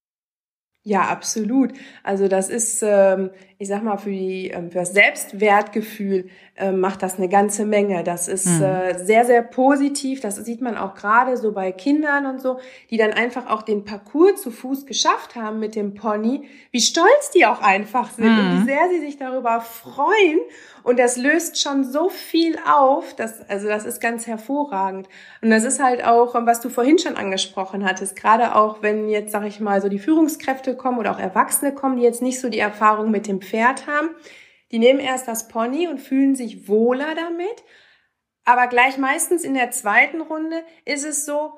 Ja, 0.87 1.01
absolut. 1.01 1.73
Also 2.01 2.29
das 2.29 2.47
ist, 2.47 2.81
ähm, 2.81 3.31
ich 3.57 3.67
sag 3.67 3.83
mal, 3.83 3.97
für, 3.97 4.09
die, 4.09 4.51
ähm, 4.51 4.71
für 4.71 4.79
das 4.79 4.93
Selbstwertgefühl 4.93 6.29
ähm, 6.55 6.79
macht 6.79 7.03
das 7.03 7.17
eine 7.17 7.27
ganze 7.27 7.65
Menge. 7.65 8.05
Das 8.05 8.29
ist 8.29 8.45
mhm. 8.45 8.63
äh, 8.63 9.05
sehr, 9.05 9.25
sehr 9.25 9.41
positiv. 9.41 10.21
Das 10.21 10.37
sieht 10.37 10.61
man 10.61 10.77
auch 10.77 10.95
gerade 10.95 11.35
so 11.35 11.51
bei 11.51 11.73
Kindern 11.73 12.25
und 12.25 12.41
so, 12.41 12.61
die 12.89 12.95
dann 12.95 13.11
einfach 13.11 13.47
auch 13.47 13.63
den 13.63 13.83
Parcours 13.83 14.41
zu 14.41 14.49
Fuß 14.49 14.85
geschafft 14.85 15.35
haben 15.35 15.59
mit 15.59 15.75
dem 15.75 15.93
Pony. 15.93 16.47
Wie 16.71 16.79
stolz 16.79 17.31
die 17.35 17.45
auch 17.45 17.61
einfach 17.61 18.09
sind 18.11 18.31
mhm. 18.31 18.39
und 18.39 18.51
wie 18.51 18.59
mhm. 18.59 18.65
sehr 18.65 18.89
sie 18.89 19.01
sich 19.01 19.17
darüber 19.17 19.59
freuen 19.59 20.39
und 20.87 20.97
das 20.99 21.17
löst 21.17 21.61
schon 21.61 21.83
so 21.83 22.07
viel 22.07 22.57
auf, 22.65 23.13
dass, 23.13 23.41
also 23.49 23.67
das 23.67 23.83
ist 23.83 23.99
ganz 23.99 24.25
hervorragend. 24.25 25.09
Und 25.41 25.49
das 25.49 25.65
ist 25.65 25.83
halt 25.83 26.01
auch, 26.05 26.33
was 26.33 26.61
du 26.61 26.69
vorhin 26.69 26.97
schon 26.97 27.17
angesprochen 27.17 27.83
hattest, 27.83 28.15
gerade 28.15 28.55
auch 28.55 28.81
wenn 28.81 29.09
jetzt, 29.09 29.33
sag 29.33 29.45
ich 29.45 29.59
mal, 29.59 29.81
so 29.81 29.89
die 29.89 29.99
Führungskräfte 29.99 30.77
kommen 30.77 30.97
oder 30.97 31.11
auch 31.11 31.19
Erwachsene 31.19 31.73
kommen, 31.73 31.97
die 31.97 32.03
jetzt 32.03 32.21
nicht 32.21 32.39
so 32.39 32.47
die 32.47 32.59
Erfahrung 32.59 33.11
mit 33.11 33.27
dem 33.27 33.41
Pferd 33.41 33.85
haben, 33.85 34.11
die 34.71 34.79
nehmen 34.79 35.01
erst 35.01 35.27
das 35.27 35.49
Pony 35.49 35.89
und 35.89 35.99
fühlen 35.99 36.35
sich 36.35 36.69
wohler 36.69 37.15
damit. 37.15 37.65
Aber 38.45 38.67
gleich 38.67 38.97
meistens 38.97 39.43
in 39.43 39.55
der 39.55 39.71
zweiten 39.71 40.21
Runde 40.21 40.63
ist 40.85 41.05
es 41.05 41.25
so, 41.25 41.51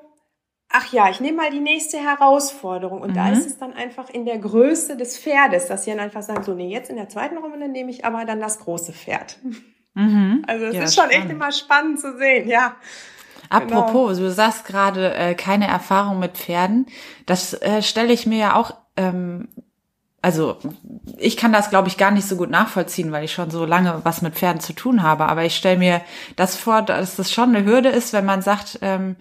ach 0.70 0.92
ja, 0.92 1.10
ich 1.10 1.20
nehme 1.20 1.38
mal 1.38 1.50
die 1.50 1.60
nächste 1.60 1.98
Herausforderung. 1.98 3.02
Und 3.02 3.10
mhm. 3.10 3.14
da 3.14 3.30
ist 3.30 3.46
es 3.46 3.58
dann 3.58 3.72
einfach 3.74 4.08
in 4.08 4.24
der 4.24 4.38
Größe 4.38 4.96
des 4.96 5.18
Pferdes, 5.18 5.66
dass 5.66 5.84
sie 5.84 5.90
dann 5.90 6.00
einfach 6.00 6.22
sagen, 6.22 6.44
so, 6.44 6.54
nee, 6.54 6.72
jetzt 6.72 6.90
in 6.90 6.96
der 6.96 7.08
zweiten 7.08 7.38
Runde 7.38 7.68
nehme 7.68 7.90
ich 7.90 8.04
aber 8.04 8.24
dann 8.24 8.40
das 8.40 8.60
große 8.60 8.92
Pferd. 8.92 9.38
Mhm. 9.94 10.44
Also 10.46 10.66
es 10.66 10.74
ja, 10.74 10.82
ist 10.84 10.94
schon 10.94 11.06
spannend. 11.06 11.24
echt 11.24 11.32
immer 11.32 11.52
spannend 11.52 12.00
zu 12.00 12.16
sehen, 12.16 12.48
ja. 12.48 12.76
Apropos, 13.48 14.16
genau. 14.16 14.28
du 14.28 14.30
sagst 14.30 14.64
gerade 14.64 15.12
äh, 15.14 15.34
keine 15.34 15.66
Erfahrung 15.66 16.20
mit 16.20 16.38
Pferden. 16.38 16.86
Das 17.26 17.52
äh, 17.54 17.82
stelle 17.82 18.12
ich 18.12 18.24
mir 18.24 18.38
ja 18.38 18.54
auch, 18.54 18.76
ähm, 18.96 19.48
also 20.22 20.58
ich 21.18 21.36
kann 21.36 21.52
das, 21.52 21.70
glaube 21.70 21.88
ich, 21.88 21.96
gar 21.96 22.12
nicht 22.12 22.28
so 22.28 22.36
gut 22.36 22.50
nachvollziehen, 22.50 23.10
weil 23.10 23.24
ich 23.24 23.32
schon 23.32 23.50
so 23.50 23.64
lange 23.64 24.00
was 24.04 24.22
mit 24.22 24.36
Pferden 24.36 24.60
zu 24.60 24.72
tun 24.72 25.02
habe. 25.02 25.26
Aber 25.26 25.44
ich 25.44 25.56
stelle 25.56 25.78
mir 25.78 26.00
das 26.36 26.56
vor, 26.56 26.82
dass 26.82 27.16
das 27.16 27.32
schon 27.32 27.56
eine 27.56 27.64
Hürde 27.64 27.88
ist, 27.88 28.12
wenn 28.12 28.24
man 28.24 28.42
sagt, 28.42 28.78
ähm, 28.82 29.16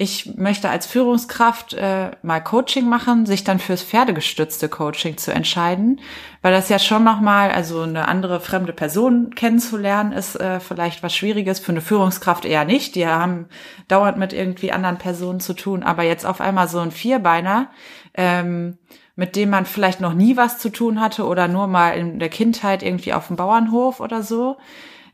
ich 0.00 0.36
möchte 0.36 0.70
als 0.70 0.86
Führungskraft 0.86 1.74
äh, 1.74 2.12
mal 2.22 2.38
Coaching 2.38 2.88
machen, 2.88 3.26
sich 3.26 3.42
dann 3.42 3.58
fürs 3.58 3.82
pferdegestützte 3.82 4.68
Coaching 4.68 5.16
zu 5.16 5.32
entscheiden, 5.32 6.00
weil 6.40 6.52
das 6.52 6.68
ja 6.68 6.78
schon 6.78 7.02
nochmal, 7.02 7.50
also 7.50 7.82
eine 7.82 8.06
andere 8.06 8.38
fremde 8.38 8.72
Person 8.72 9.34
kennenzulernen, 9.34 10.12
ist 10.12 10.36
äh, 10.36 10.60
vielleicht 10.60 11.02
was 11.02 11.16
Schwieriges, 11.16 11.58
für 11.58 11.72
eine 11.72 11.80
Führungskraft 11.80 12.44
eher 12.44 12.64
nicht. 12.64 12.94
Die 12.94 13.08
haben 13.08 13.46
dauernd 13.88 14.18
mit 14.18 14.32
irgendwie 14.32 14.70
anderen 14.70 14.98
Personen 14.98 15.40
zu 15.40 15.52
tun, 15.52 15.82
aber 15.82 16.04
jetzt 16.04 16.24
auf 16.24 16.40
einmal 16.40 16.68
so 16.68 16.78
ein 16.78 16.92
Vierbeiner, 16.92 17.68
ähm, 18.14 18.78
mit 19.16 19.34
dem 19.34 19.50
man 19.50 19.66
vielleicht 19.66 20.00
noch 20.00 20.14
nie 20.14 20.36
was 20.36 20.60
zu 20.60 20.68
tun 20.68 21.00
hatte 21.00 21.26
oder 21.26 21.48
nur 21.48 21.66
mal 21.66 21.90
in 21.98 22.20
der 22.20 22.28
Kindheit 22.28 22.84
irgendwie 22.84 23.14
auf 23.14 23.26
dem 23.26 23.34
Bauernhof 23.36 23.98
oder 23.98 24.22
so. 24.22 24.58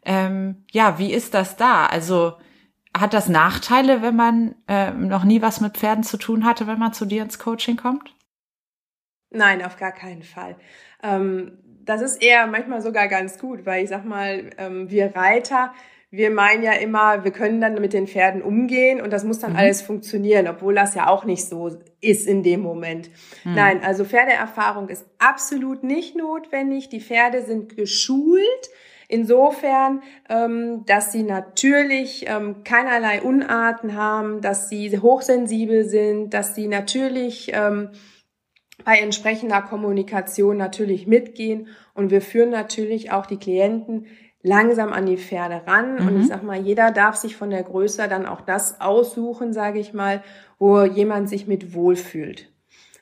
Ähm, 0.05 0.63
ja, 0.73 0.99
wie 0.99 1.11
ist 1.11 1.33
das 1.33 1.57
da? 1.57 1.87
Also 1.87 2.35
hat 2.97 3.13
das 3.13 3.29
Nachteile, 3.29 4.03
wenn 4.03 4.17
man 4.17 4.55
äh, 4.69 4.91
noch 4.93 5.25
nie 5.25 5.43
was 5.43 5.61
mit 5.61 5.77
Pferden 5.77 6.05
zu 6.05 6.17
tun 6.17 6.45
hatte, 6.45 6.67
wenn 6.67 6.79
man 6.79 6.93
zu 6.93 7.05
dir 7.05 7.23
ins 7.23 7.39
Coaching 7.39 7.77
kommt? 7.77 8.15
Nein, 9.31 9.65
auf 9.65 9.77
gar 9.77 9.93
keinen 9.93 10.23
Fall. 10.23 10.57
Ähm, 11.03 11.59
das 11.85 12.01
ist 12.01 12.23
eher 12.23 12.47
manchmal 12.47 12.81
sogar 12.81 13.09
ganz 13.09 13.39
gut, 13.39 13.67
weil 13.67 13.83
ich 13.83 13.91
sag 13.91 14.05
mal, 14.05 14.51
ähm, 14.59 14.91
wir 14.91 15.15
Reiter, 15.15 15.73
wir 16.11 16.31
meinen 16.31 16.63
ja 16.63 16.75
immer, 16.75 17.25
wir 17.25 17.33
können 17.33 17.61
dann 17.61 17.75
mit 17.75 17.93
den 17.93 18.07
Pferden 18.07 18.41
umgehen 18.41 19.01
und 19.01 19.13
das 19.13 19.25
muss 19.25 19.41
dann 19.41 19.53
mhm. 19.53 19.59
alles 19.59 19.83
funktionieren, 19.83 20.47
obwohl 20.47 20.75
das 20.75 20.95
ja 20.95 21.09
auch 21.09 21.25
nicht 21.25 21.45
so 21.45 21.77
ist 22.01 22.29
in 22.29 22.45
dem 22.45 22.61
Moment. 22.61 23.11
Mhm. 23.43 23.55
Nein, 23.55 23.81
also 23.83 24.05
Pferdeerfahrung 24.05 24.89
ist 24.89 25.05
absolut 25.19 25.83
nicht 25.83 26.15
notwendig. 26.17 26.89
Die 26.89 27.01
Pferde 27.01 27.43
sind 27.43 27.77
geschult 27.77 28.71
Insofern, 29.15 30.03
ähm, 30.29 30.85
dass 30.87 31.13
sie 31.13 31.23
natürlich 31.23 32.25
ähm, 32.27 32.65
keinerlei 32.65 33.23
Unarten 33.23 33.95
haben, 33.95 34.41
dass 34.41 34.69
sie 34.69 34.99
hochsensibel 34.99 35.85
sind, 35.85 36.35
dass 36.35 36.57
sie 36.57 36.67
natürlich 36.67 37.53
ähm, 37.55 37.91
bei 38.85 38.99
entsprechender 38.99 39.63
Kommunikation 39.63 40.57
natürlich 40.57 41.07
mitgehen 41.07 41.69
und 41.95 42.11
wir 42.11 42.23
führen 42.23 42.51
natürlich 42.51 43.13
auch 43.13 43.27
die 43.27 43.39
Klienten 43.39 44.07
langsam 44.43 44.93
an 44.93 45.07
die 45.07 45.17
Pferde 45.17 45.63
ran. 45.65 45.95
Mhm. 46.01 46.09
Und 46.09 46.21
ich 46.21 46.27
sag 46.27 46.43
mal, 46.43 46.59
jeder 46.59 46.91
darf 46.91 47.15
sich 47.15 47.37
von 47.37 47.51
der 47.51 47.63
Größe 47.63 48.09
dann 48.09 48.27
auch 48.27 48.41
das 48.41 48.81
aussuchen, 48.81 49.53
sage 49.53 49.79
ich 49.79 49.95
mal, 49.95 50.25
wo 50.59 50.83
jemand 50.83 51.29
sich 51.29 51.47
mit 51.47 51.73
wohlfühlt. 51.73 52.53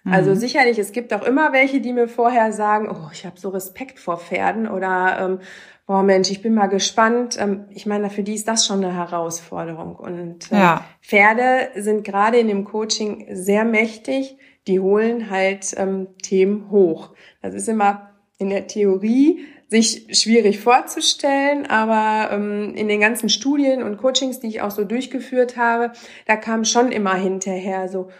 Also 0.04 0.31
mhm. 0.31 0.37
sicherlich, 0.37 0.78
es 0.78 0.92
gibt 0.92 1.14
auch 1.14 1.23
immer 1.23 1.52
welche, 1.52 1.81
die 1.81 1.92
mir 1.92 2.09
vorher 2.09 2.52
sagen, 2.52 2.88
oh, 2.90 3.09
ich 3.12 3.25
habe 3.25 3.38
so 3.38 3.50
Respekt 3.50 4.00
vor 4.00 4.19
Pferden 4.19 4.69
oder 4.69 5.16
ähm, 5.21 5.38
boah 5.87 6.03
Mensch, 6.03 6.31
ich 6.31 6.43
bin 6.43 6.55
mal 6.55 6.67
gespannt. 6.67 7.37
Ähm, 7.39 7.67
ich 7.71 7.87
meine, 7.87 8.11
für 8.11 8.23
die 8.23 8.35
ist 8.35 8.49
das 8.49 8.67
schon 8.67 8.85
eine 8.85 8.95
Herausforderung. 8.95 9.97
Und 9.97 10.53
äh, 10.53 10.57
ja. 10.57 10.85
Pferde 11.01 11.71
sind 11.77 12.05
gerade 12.05 12.39
in 12.39 12.49
dem 12.49 12.65
Coaching 12.65 13.27
sehr 13.33 13.65
mächtig. 13.65 14.37
Die 14.67 14.81
holen 14.81 15.31
halt 15.31 15.75
ähm, 15.77 16.09
Themen 16.23 16.71
hoch. 16.71 17.11
Das 17.41 17.55
ist 17.55 17.69
immer 17.69 18.11
in 18.39 18.51
der 18.51 18.67
Theorie 18.67 19.45
sich 19.69 20.07
schwierig 20.21 20.61
vorzustellen, 20.61 21.65
aber 21.65 22.31
ähm, 22.31 22.75
in 22.75 22.89
den 22.89 23.01
ganzen 23.01 23.31
Studien 23.31 23.83
und 23.83 23.97
Coachings, 23.97 24.39
die 24.39 24.49
ich 24.49 24.61
auch 24.61 24.71
so 24.71 24.85
durchgeführt 24.85 25.57
habe, 25.57 25.93
da 26.27 26.37
kam 26.37 26.67
schon 26.67 26.93
immer 26.93 27.15
hinterher 27.15 27.89
so, 27.89 28.11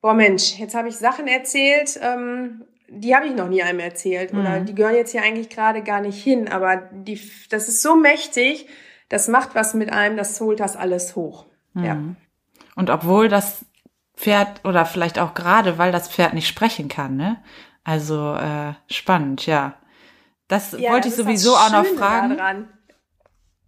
boah 0.00 0.14
Mensch, 0.14 0.58
jetzt 0.58 0.74
habe 0.74 0.88
ich 0.88 0.96
Sachen 0.96 1.26
erzählt, 1.26 2.00
ähm, 2.02 2.64
die 2.94 3.14
habe 3.16 3.26
ich 3.26 3.34
noch 3.34 3.48
nie 3.48 3.62
einem 3.62 3.80
erzählt 3.80 4.32
oder 4.32 4.60
mhm. 4.60 4.66
die 4.66 4.74
gehören 4.74 4.94
jetzt 4.94 5.12
hier 5.12 5.22
eigentlich 5.22 5.48
gerade 5.48 5.82
gar 5.82 6.00
nicht 6.00 6.22
hin, 6.22 6.48
aber 6.48 6.76
die, 6.92 7.20
das 7.48 7.68
ist 7.68 7.82
so 7.82 7.96
mächtig, 7.96 8.68
das 9.08 9.28
macht 9.28 9.54
was 9.54 9.74
mit 9.74 9.92
einem, 9.92 10.16
das 10.16 10.40
holt 10.40 10.60
das 10.60 10.76
alles 10.76 11.16
hoch. 11.16 11.46
Mhm. 11.74 11.84
Ja. 11.84 11.98
Und 12.76 12.90
obwohl 12.90 13.28
das 13.28 13.64
Pferd 14.16 14.64
oder 14.64 14.84
vielleicht 14.84 15.18
auch 15.18 15.34
gerade, 15.34 15.78
weil 15.78 15.92
das 15.92 16.08
Pferd 16.08 16.34
nicht 16.34 16.48
sprechen 16.48 16.88
kann, 16.88 17.16
ne? 17.16 17.42
Also 17.84 18.34
äh, 18.34 18.74
spannend, 18.88 19.46
ja. 19.46 19.74
Das 20.48 20.72
ja, 20.72 20.92
wollte 20.92 21.08
das 21.08 21.18
ich 21.18 21.24
sowieso 21.24 21.56
auch 21.56 21.70
noch 21.70 21.86
fragen. 21.86 22.36
Daran. 22.36 22.68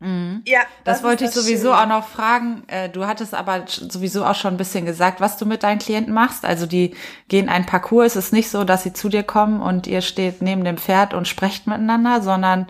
Mhm. 0.05 0.43
Ja, 0.47 0.61
das, 0.85 0.99
das 0.99 1.05
wollte 1.05 1.25
ich 1.25 1.31
sowieso 1.31 1.71
Schöne. 1.71 1.81
auch 1.81 1.87
noch 1.87 2.07
fragen. 2.07 2.63
Äh, 2.67 2.91
du 2.91 3.07
hattest 3.07 3.33
aber 3.35 3.65
sowieso 3.67 4.25
auch 4.25 4.35
schon 4.35 4.55
ein 4.55 4.59
bisschen 4.59 4.85
gesagt, 4.85 5.21
was 5.21 5.39
du 5.39 5.47
mit 5.47 5.63
deinen 5.63 5.79
Klienten 5.79 6.13
machst. 6.13 6.45
Also 6.45 6.67
die 6.67 6.95
gehen 7.29 7.49
einen 7.49 7.65
Parcours. 7.65 8.15
Es 8.15 8.27
ist 8.27 8.33
nicht 8.33 8.51
so, 8.51 8.65
dass 8.65 8.83
sie 8.83 8.93
zu 8.93 9.09
dir 9.09 9.23
kommen 9.23 9.63
und 9.63 9.87
ihr 9.87 10.03
steht 10.03 10.43
neben 10.43 10.63
dem 10.63 10.77
Pferd 10.77 11.15
und 11.15 11.27
sprecht 11.27 11.67
miteinander, 11.67 12.21
sondern 12.21 12.67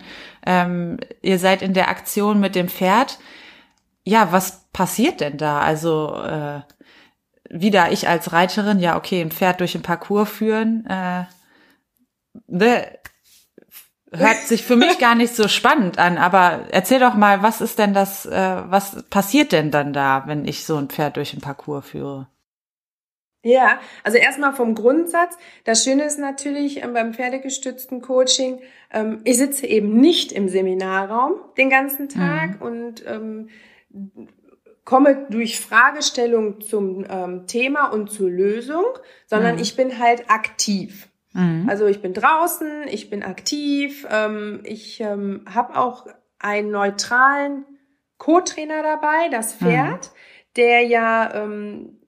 ähm, 0.47 0.99
ihr 1.23 1.41
seid 1.41 1.61
in 1.61 1.75
der 1.75 1.88
Aktion 1.88 2.38
mit 2.38 2.55
dem 2.55 2.69
Pferd. 2.69 3.19
Ja, 4.05 4.31
was 4.31 4.67
passiert 4.73 5.21
denn 5.21 5.37
da? 5.37 5.59
Also 5.59 6.14
äh, 6.23 6.61
wieder 7.50 7.91
ich 7.91 8.09
als 8.09 8.33
Reiterin, 8.33 8.79
ja 8.79 8.97
okay, 8.97 9.21
ein 9.21 9.33
Pferd 9.33 9.59
durch 9.59 9.73
den 9.73 9.83
Parcours 9.83 10.31
führen. 10.31 10.87
Äh, 10.87 11.25
ne, 12.47 12.87
hört 14.16 14.38
sich 14.38 14.64
für 14.64 14.76
mich 14.76 14.99
gar 14.99 15.14
nicht 15.14 15.35
so 15.35 15.49
spannend 15.49 15.99
an, 15.99 16.18
aber 16.18 16.66
erzähl 16.71 17.00
doch 17.00 17.14
mal, 17.14 17.42
was 17.42 17.61
ist 17.61 17.78
denn 17.78 17.94
das, 17.94 18.26
äh, 18.26 18.62
was 18.66 19.02
passiert 19.11 19.52
denn 19.52 19.71
dann 19.71 19.92
da, 19.92 20.25
wenn 20.26 20.47
ich 20.47 20.64
so 20.64 20.76
ein 20.76 20.88
Pferd 20.88 21.16
durch 21.16 21.33
den 21.33 21.40
Parcours 21.40 21.88
führe? 21.88 22.28
Ja, 23.44 23.78
also 24.02 24.16
erstmal 24.16 24.54
vom 24.54 24.75
Grundsatz. 24.75 25.37
Das 25.64 25.85
Schöne 25.85 26.04
ist 26.04 26.18
natürlich 26.18 26.83
ähm, 26.83 26.94
beim 26.94 27.12
pferdegestützten 27.12 28.00
Coaching, 28.00 28.61
ähm, 28.90 29.21
ich 29.25 29.37
sitze 29.37 29.66
eben 29.66 30.00
nicht 30.00 30.33
im 30.33 30.49
Seminarraum 30.49 31.35
den 31.59 31.68
ganzen 31.68 32.09
Tag 32.09 32.61
mhm. 32.61 32.66
und 32.66 33.04
ähm, 33.06 33.49
komme 34.85 35.26
durch 35.28 35.61
Fragestellung 35.61 36.62
zum 36.62 37.04
ähm, 37.09 37.47
Thema 37.47 37.92
und 37.92 38.11
zur 38.11 38.30
Lösung, 38.30 38.85
sondern 39.26 39.56
mhm. 39.56 39.62
ich 39.62 39.76
bin 39.76 39.99
halt 39.99 40.30
aktiv. 40.30 41.09
Mhm. 41.35 41.69
Also 41.69 41.87
ich 41.87 42.00
bin 42.00 42.14
draußen, 42.14 42.88
ich 42.88 43.11
bin 43.11 43.23
aktiv, 43.23 44.07
ähm, 44.11 44.61
ich 44.64 45.00
ähm, 45.00 45.45
habe 45.53 45.76
auch 45.76 46.07
einen 46.38 46.71
neutralen 46.71 47.64
Co-Trainer 48.19 48.83
dabei, 48.83 49.29
das 49.31 49.61
mhm. 49.61 49.67
Pferd, 49.67 50.07
mhm. 50.07 50.55
der 50.57 50.83
ja, 50.83 51.35
ähm, 51.35 51.99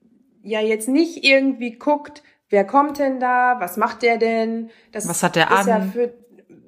ja 0.43 0.61
jetzt 0.61 0.89
nicht 0.89 1.25
irgendwie 1.25 1.73
guckt, 1.73 2.23
wer 2.49 2.65
kommt 2.65 2.99
denn 2.99 3.21
da, 3.21 3.57
was 3.59 3.77
macht 3.77 4.03
der 4.03 4.17
denn? 4.17 4.71
Das 4.93 5.09
was 5.09 5.23
hat 5.23 5.37
der 5.37 5.51
an? 5.51 5.67
Ja, 5.67 5.81
für, 5.81 6.15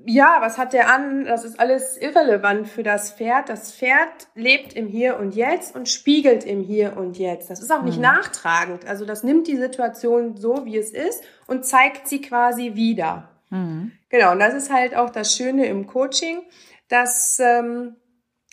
ja, 0.08 0.38
was 0.40 0.56
hat 0.56 0.72
der 0.72 0.92
an? 0.92 1.26
Das 1.26 1.44
ist 1.44 1.60
alles 1.60 1.98
irrelevant 1.98 2.66
für 2.66 2.82
das 2.82 3.12
Pferd. 3.12 3.50
Das 3.50 3.74
Pferd 3.74 4.28
lebt 4.34 4.72
im 4.72 4.86
Hier 4.86 5.18
und 5.18 5.34
Jetzt 5.34 5.76
und 5.76 5.86
spiegelt 5.86 6.44
im 6.44 6.62
Hier 6.62 6.96
und 6.96 7.18
Jetzt. 7.18 7.50
Das 7.50 7.60
ist 7.60 7.70
auch 7.70 7.82
nicht 7.82 7.96
mhm. 7.96 8.04
nachtragend. 8.04 8.86
Also 8.86 9.04
das 9.04 9.22
nimmt 9.22 9.46
die 9.48 9.58
Situation 9.58 10.36
so, 10.38 10.64
wie 10.64 10.78
es 10.78 10.92
ist 10.92 11.22
und 11.46 11.66
zeigt 11.66 12.08
sie 12.08 12.22
quasi 12.22 12.74
wieder. 12.74 13.28
Mhm. 13.50 13.92
Genau, 14.08 14.32
und 14.32 14.38
das 14.38 14.54
ist 14.54 14.72
halt 14.72 14.96
auch 14.96 15.10
das 15.10 15.36
Schöne 15.36 15.66
im 15.66 15.86
Coaching, 15.86 16.40
dass 16.88 17.38
ähm, 17.38 17.96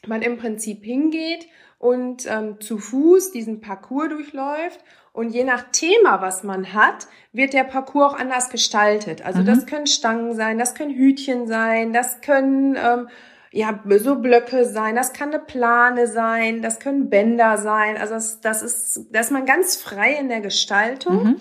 man 0.05 0.21
im 0.21 0.37
Prinzip 0.37 0.83
hingeht 0.83 1.47
und 1.77 2.25
ähm, 2.29 2.59
zu 2.59 2.77
Fuß 2.77 3.31
diesen 3.31 3.61
Parcours 3.61 4.09
durchläuft 4.09 4.83
und 5.15 5.29
je 5.29 5.45
nach 5.45 5.63
Thema, 5.71 6.21
was 6.21 6.43
man 6.43 6.73
hat, 6.73 7.07
wird 7.31 7.53
der 7.53 7.63
Parcours 7.63 8.13
auch 8.13 8.19
anders 8.19 8.49
gestaltet. 8.49 9.25
Also 9.25 9.39
mhm. 9.39 9.45
das 9.45 9.65
können 9.65 9.87
Stangen 9.87 10.35
sein, 10.35 10.59
das 10.59 10.75
können 10.75 10.93
Hütchen 10.93 11.47
sein, 11.47 11.93
das 11.93 12.19
können 12.19 12.75
ähm, 12.75 13.07
ja 13.51 13.79
so 13.97 14.15
Blöcke 14.15 14.65
sein, 14.65 14.95
das 14.95 15.13
kann 15.13 15.29
eine 15.29 15.39
Plane 15.39 16.07
sein, 16.07 16.61
das 16.61 16.79
können 16.79 17.09
Bänder 17.09 17.57
sein. 17.57 17.95
Also 17.95 18.15
das, 18.15 18.41
das 18.41 18.61
ist, 18.61 19.07
da 19.11 19.21
ist 19.21 19.31
man 19.31 19.45
ganz 19.45 19.77
frei 19.77 20.15
in 20.19 20.27
der 20.27 20.41
Gestaltung. 20.41 21.23
Mhm. 21.23 21.35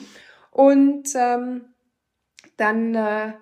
Und 0.52 1.08
ähm, 1.16 1.64
dann 2.56 2.94
äh, 2.94 3.32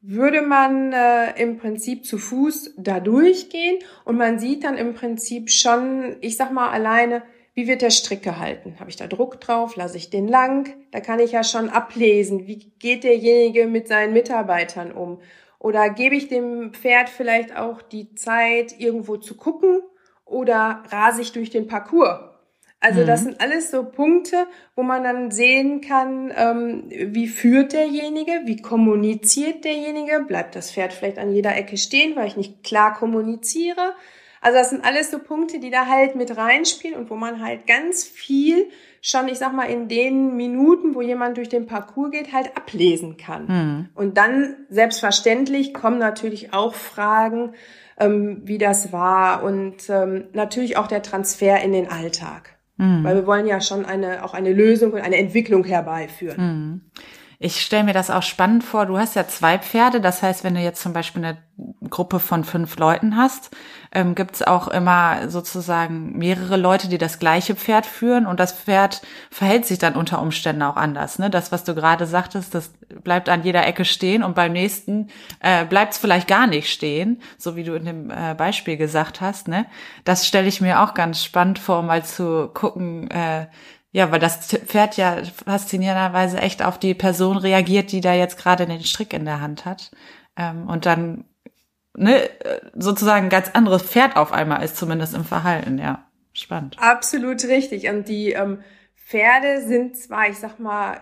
würde 0.00 0.40
man 0.40 0.94
äh, 0.94 1.38
im 1.38 1.58
Prinzip 1.58 2.06
zu 2.06 2.16
Fuß 2.16 2.76
da 2.78 2.98
durchgehen 2.98 3.78
und 4.06 4.16
man 4.16 4.38
sieht 4.38 4.64
dann 4.64 4.78
im 4.78 4.94
Prinzip 4.94 5.50
schon, 5.50 6.16
ich 6.22 6.38
sag 6.38 6.50
mal 6.50 6.70
alleine, 6.70 7.22
wie 7.56 7.66
wird 7.66 7.80
der 7.80 7.90
Strick 7.90 8.22
gehalten? 8.22 8.76
Habe 8.78 8.90
ich 8.90 8.96
da 8.96 9.06
Druck 9.06 9.40
drauf? 9.40 9.76
Lasse 9.76 9.96
ich 9.96 10.10
den 10.10 10.28
lang? 10.28 10.74
Da 10.90 11.00
kann 11.00 11.20
ich 11.20 11.32
ja 11.32 11.42
schon 11.42 11.70
ablesen, 11.70 12.46
wie 12.46 12.70
geht 12.78 13.02
derjenige 13.02 13.66
mit 13.66 13.88
seinen 13.88 14.12
Mitarbeitern 14.12 14.92
um? 14.92 15.22
Oder 15.58 15.88
gebe 15.88 16.14
ich 16.14 16.28
dem 16.28 16.74
Pferd 16.74 17.08
vielleicht 17.08 17.56
auch 17.56 17.80
die 17.80 18.14
Zeit, 18.14 18.78
irgendwo 18.78 19.16
zu 19.16 19.38
gucken? 19.38 19.80
Oder 20.26 20.82
rase 20.90 21.22
ich 21.22 21.32
durch 21.32 21.48
den 21.48 21.66
Parcours? 21.66 22.20
Also 22.78 23.06
das 23.06 23.22
mhm. 23.22 23.24
sind 23.24 23.40
alles 23.40 23.70
so 23.70 23.84
Punkte, 23.84 24.46
wo 24.74 24.82
man 24.82 25.02
dann 25.02 25.30
sehen 25.30 25.80
kann, 25.80 26.30
ähm, 26.36 26.84
wie 26.90 27.26
führt 27.26 27.72
derjenige, 27.72 28.42
wie 28.44 28.60
kommuniziert 28.60 29.64
derjenige, 29.64 30.20
bleibt 30.28 30.56
das 30.56 30.72
Pferd 30.72 30.92
vielleicht 30.92 31.16
an 31.16 31.32
jeder 31.32 31.56
Ecke 31.56 31.78
stehen, 31.78 32.16
weil 32.16 32.26
ich 32.26 32.36
nicht 32.36 32.62
klar 32.62 32.92
kommuniziere. 32.92 33.94
Also 34.40 34.58
das 34.58 34.70
sind 34.70 34.84
alles 34.84 35.10
so 35.10 35.18
Punkte, 35.18 35.58
die 35.58 35.70
da 35.70 35.86
halt 35.86 36.14
mit 36.14 36.36
reinspielen 36.36 36.98
und 36.98 37.10
wo 37.10 37.16
man 37.16 37.42
halt 37.42 37.66
ganz 37.66 38.04
viel 38.04 38.68
schon, 39.00 39.28
ich 39.28 39.38
sag 39.38 39.52
mal, 39.52 39.64
in 39.64 39.88
den 39.88 40.36
Minuten, 40.36 40.94
wo 40.94 41.00
jemand 41.00 41.36
durch 41.36 41.48
den 41.48 41.66
Parcours 41.66 42.10
geht, 42.10 42.32
halt 42.32 42.56
ablesen 42.56 43.16
kann. 43.16 43.46
Mhm. 43.46 43.88
Und 43.94 44.16
dann, 44.16 44.56
selbstverständlich, 44.68 45.72
kommen 45.72 45.98
natürlich 45.98 46.52
auch 46.52 46.74
Fragen, 46.74 47.54
ähm, 47.98 48.42
wie 48.44 48.58
das 48.58 48.92
war 48.92 49.42
und 49.42 49.88
ähm, 49.88 50.24
natürlich 50.32 50.76
auch 50.76 50.86
der 50.86 51.02
Transfer 51.02 51.60
in 51.62 51.72
den 51.72 51.88
Alltag. 51.88 52.56
Mhm. 52.76 53.04
Weil 53.04 53.14
wir 53.14 53.26
wollen 53.26 53.46
ja 53.46 53.60
schon 53.60 53.84
eine, 53.84 54.24
auch 54.24 54.34
eine 54.34 54.52
Lösung 54.52 54.92
und 54.92 55.00
eine 55.00 55.16
Entwicklung 55.16 55.64
herbeiführen. 55.64 56.36
Mhm. 56.38 56.80
Ich 57.38 57.60
stelle 57.60 57.84
mir 57.84 57.92
das 57.92 58.10
auch 58.10 58.22
spannend 58.22 58.64
vor. 58.64 58.86
Du 58.86 58.98
hast 58.98 59.14
ja 59.14 59.28
zwei 59.28 59.58
Pferde. 59.58 60.00
Das 60.00 60.22
heißt, 60.22 60.42
wenn 60.44 60.54
du 60.54 60.60
jetzt 60.60 60.80
zum 60.80 60.92
Beispiel 60.92 61.24
eine 61.24 61.38
Gruppe 61.88 62.18
von 62.18 62.44
fünf 62.44 62.76
Leuten 62.78 63.16
hast, 63.16 63.50
ähm, 63.92 64.14
gibt 64.14 64.36
es 64.36 64.42
auch 64.42 64.68
immer 64.68 65.28
sozusagen 65.28 66.16
mehrere 66.16 66.56
Leute, 66.56 66.88
die 66.88 66.98
das 66.98 67.18
gleiche 67.18 67.54
Pferd 67.54 67.86
führen 67.86 68.26
und 68.26 68.40
das 68.40 68.52
Pferd 68.52 69.02
verhält 69.30 69.66
sich 69.66 69.78
dann 69.78 69.94
unter 69.94 70.20
Umständen 70.20 70.62
auch 70.62 70.76
anders. 70.76 71.18
Ne? 71.18 71.30
Das, 71.30 71.52
was 71.52 71.64
du 71.64 71.74
gerade 71.74 72.06
sagtest, 72.06 72.54
das 72.54 72.72
bleibt 73.02 73.28
an 73.28 73.42
jeder 73.42 73.66
Ecke 73.66 73.84
stehen 73.84 74.22
und 74.22 74.34
beim 74.34 74.52
nächsten 74.52 75.08
äh, 75.40 75.64
bleibt 75.64 75.92
es 75.94 75.98
vielleicht 75.98 76.28
gar 76.28 76.46
nicht 76.46 76.70
stehen, 76.70 77.22
so 77.38 77.56
wie 77.56 77.64
du 77.64 77.74
in 77.74 77.84
dem 77.84 78.10
äh, 78.10 78.34
Beispiel 78.34 78.76
gesagt 78.76 79.20
hast. 79.20 79.48
Ne? 79.48 79.66
Das 80.04 80.26
stelle 80.26 80.48
ich 80.48 80.60
mir 80.60 80.82
auch 80.82 80.94
ganz 80.94 81.24
spannend 81.24 81.58
vor, 81.58 81.82
mal 81.82 82.04
zu 82.04 82.50
gucken, 82.52 83.10
äh, 83.10 83.46
ja, 83.92 84.10
weil 84.10 84.20
das 84.20 84.46
Pferd 84.46 84.96
ja 84.96 85.22
faszinierenderweise 85.24 86.38
echt 86.38 86.62
auf 86.62 86.78
die 86.78 86.94
Person 86.94 87.36
reagiert, 87.36 87.92
die 87.92 88.00
da 88.00 88.12
jetzt 88.12 88.38
gerade 88.38 88.66
den 88.66 88.82
Strick 88.84 89.12
in 89.12 89.24
der 89.24 89.40
Hand 89.40 89.64
hat. 89.64 89.90
Ähm, 90.36 90.68
und 90.68 90.86
dann 90.86 91.24
ne, 91.96 92.28
sozusagen 92.74 93.26
ein 93.26 93.30
ganz 93.30 93.50
anderes 93.52 93.82
Pferd 93.82 94.16
auf 94.16 94.32
einmal 94.32 94.62
ist, 94.62 94.76
zumindest 94.76 95.14
im 95.14 95.24
Verhalten, 95.24 95.78
ja. 95.78 96.04
Spannend. 96.32 96.76
Absolut 96.78 97.42
richtig. 97.44 97.88
Und 97.88 98.08
die 98.08 98.32
ähm, 98.32 98.58
Pferde 98.94 99.62
sind 99.66 99.96
zwar, 99.96 100.28
ich 100.28 100.36
sag 100.36 100.58
mal, 100.58 101.00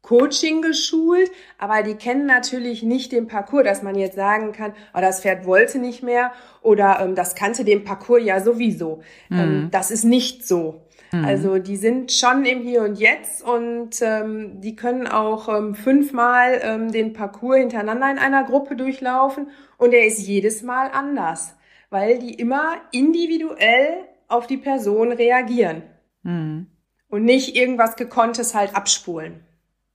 Coaching 0.00 0.62
geschult, 0.62 1.30
aber 1.58 1.82
die 1.82 1.94
kennen 1.94 2.26
natürlich 2.26 2.82
nicht 2.82 3.12
den 3.12 3.28
Parcours, 3.28 3.64
dass 3.64 3.82
man 3.82 3.94
jetzt 3.94 4.16
sagen 4.16 4.52
kann, 4.52 4.72
oh, 4.94 5.00
das 5.00 5.20
Pferd 5.20 5.46
wollte 5.46 5.78
nicht 5.78 6.02
mehr 6.02 6.32
oder 6.60 7.00
ähm, 7.00 7.14
das 7.14 7.34
kannte 7.34 7.64
den 7.64 7.84
Parcours 7.84 8.22
ja 8.24 8.40
sowieso. 8.40 9.02
Mhm. 9.28 9.38
Ähm, 9.38 9.68
das 9.70 9.90
ist 9.90 10.04
nicht 10.04 10.46
so. 10.46 10.81
Mhm. 11.12 11.24
Also 11.24 11.58
die 11.58 11.76
sind 11.76 12.10
schon 12.10 12.44
im 12.44 12.62
Hier 12.62 12.82
und 12.82 12.98
Jetzt 12.98 13.42
und 13.42 14.00
ähm, 14.00 14.60
die 14.60 14.74
können 14.74 15.06
auch 15.06 15.48
ähm, 15.48 15.74
fünfmal 15.74 16.60
ähm, 16.62 16.90
den 16.90 17.12
Parcours 17.12 17.58
hintereinander 17.58 18.10
in 18.10 18.18
einer 18.18 18.44
Gruppe 18.44 18.76
durchlaufen 18.76 19.48
und 19.76 19.92
er 19.92 20.06
ist 20.06 20.26
jedes 20.26 20.62
Mal 20.62 20.90
anders, 20.90 21.54
weil 21.90 22.18
die 22.18 22.34
immer 22.34 22.76
individuell 22.92 24.04
auf 24.28 24.46
die 24.46 24.56
Person 24.56 25.12
reagieren 25.12 25.82
mhm. 26.22 26.66
und 27.08 27.24
nicht 27.24 27.56
irgendwas 27.56 27.96
Gekonntes 27.96 28.54
halt 28.54 28.74
abspulen. 28.74 29.44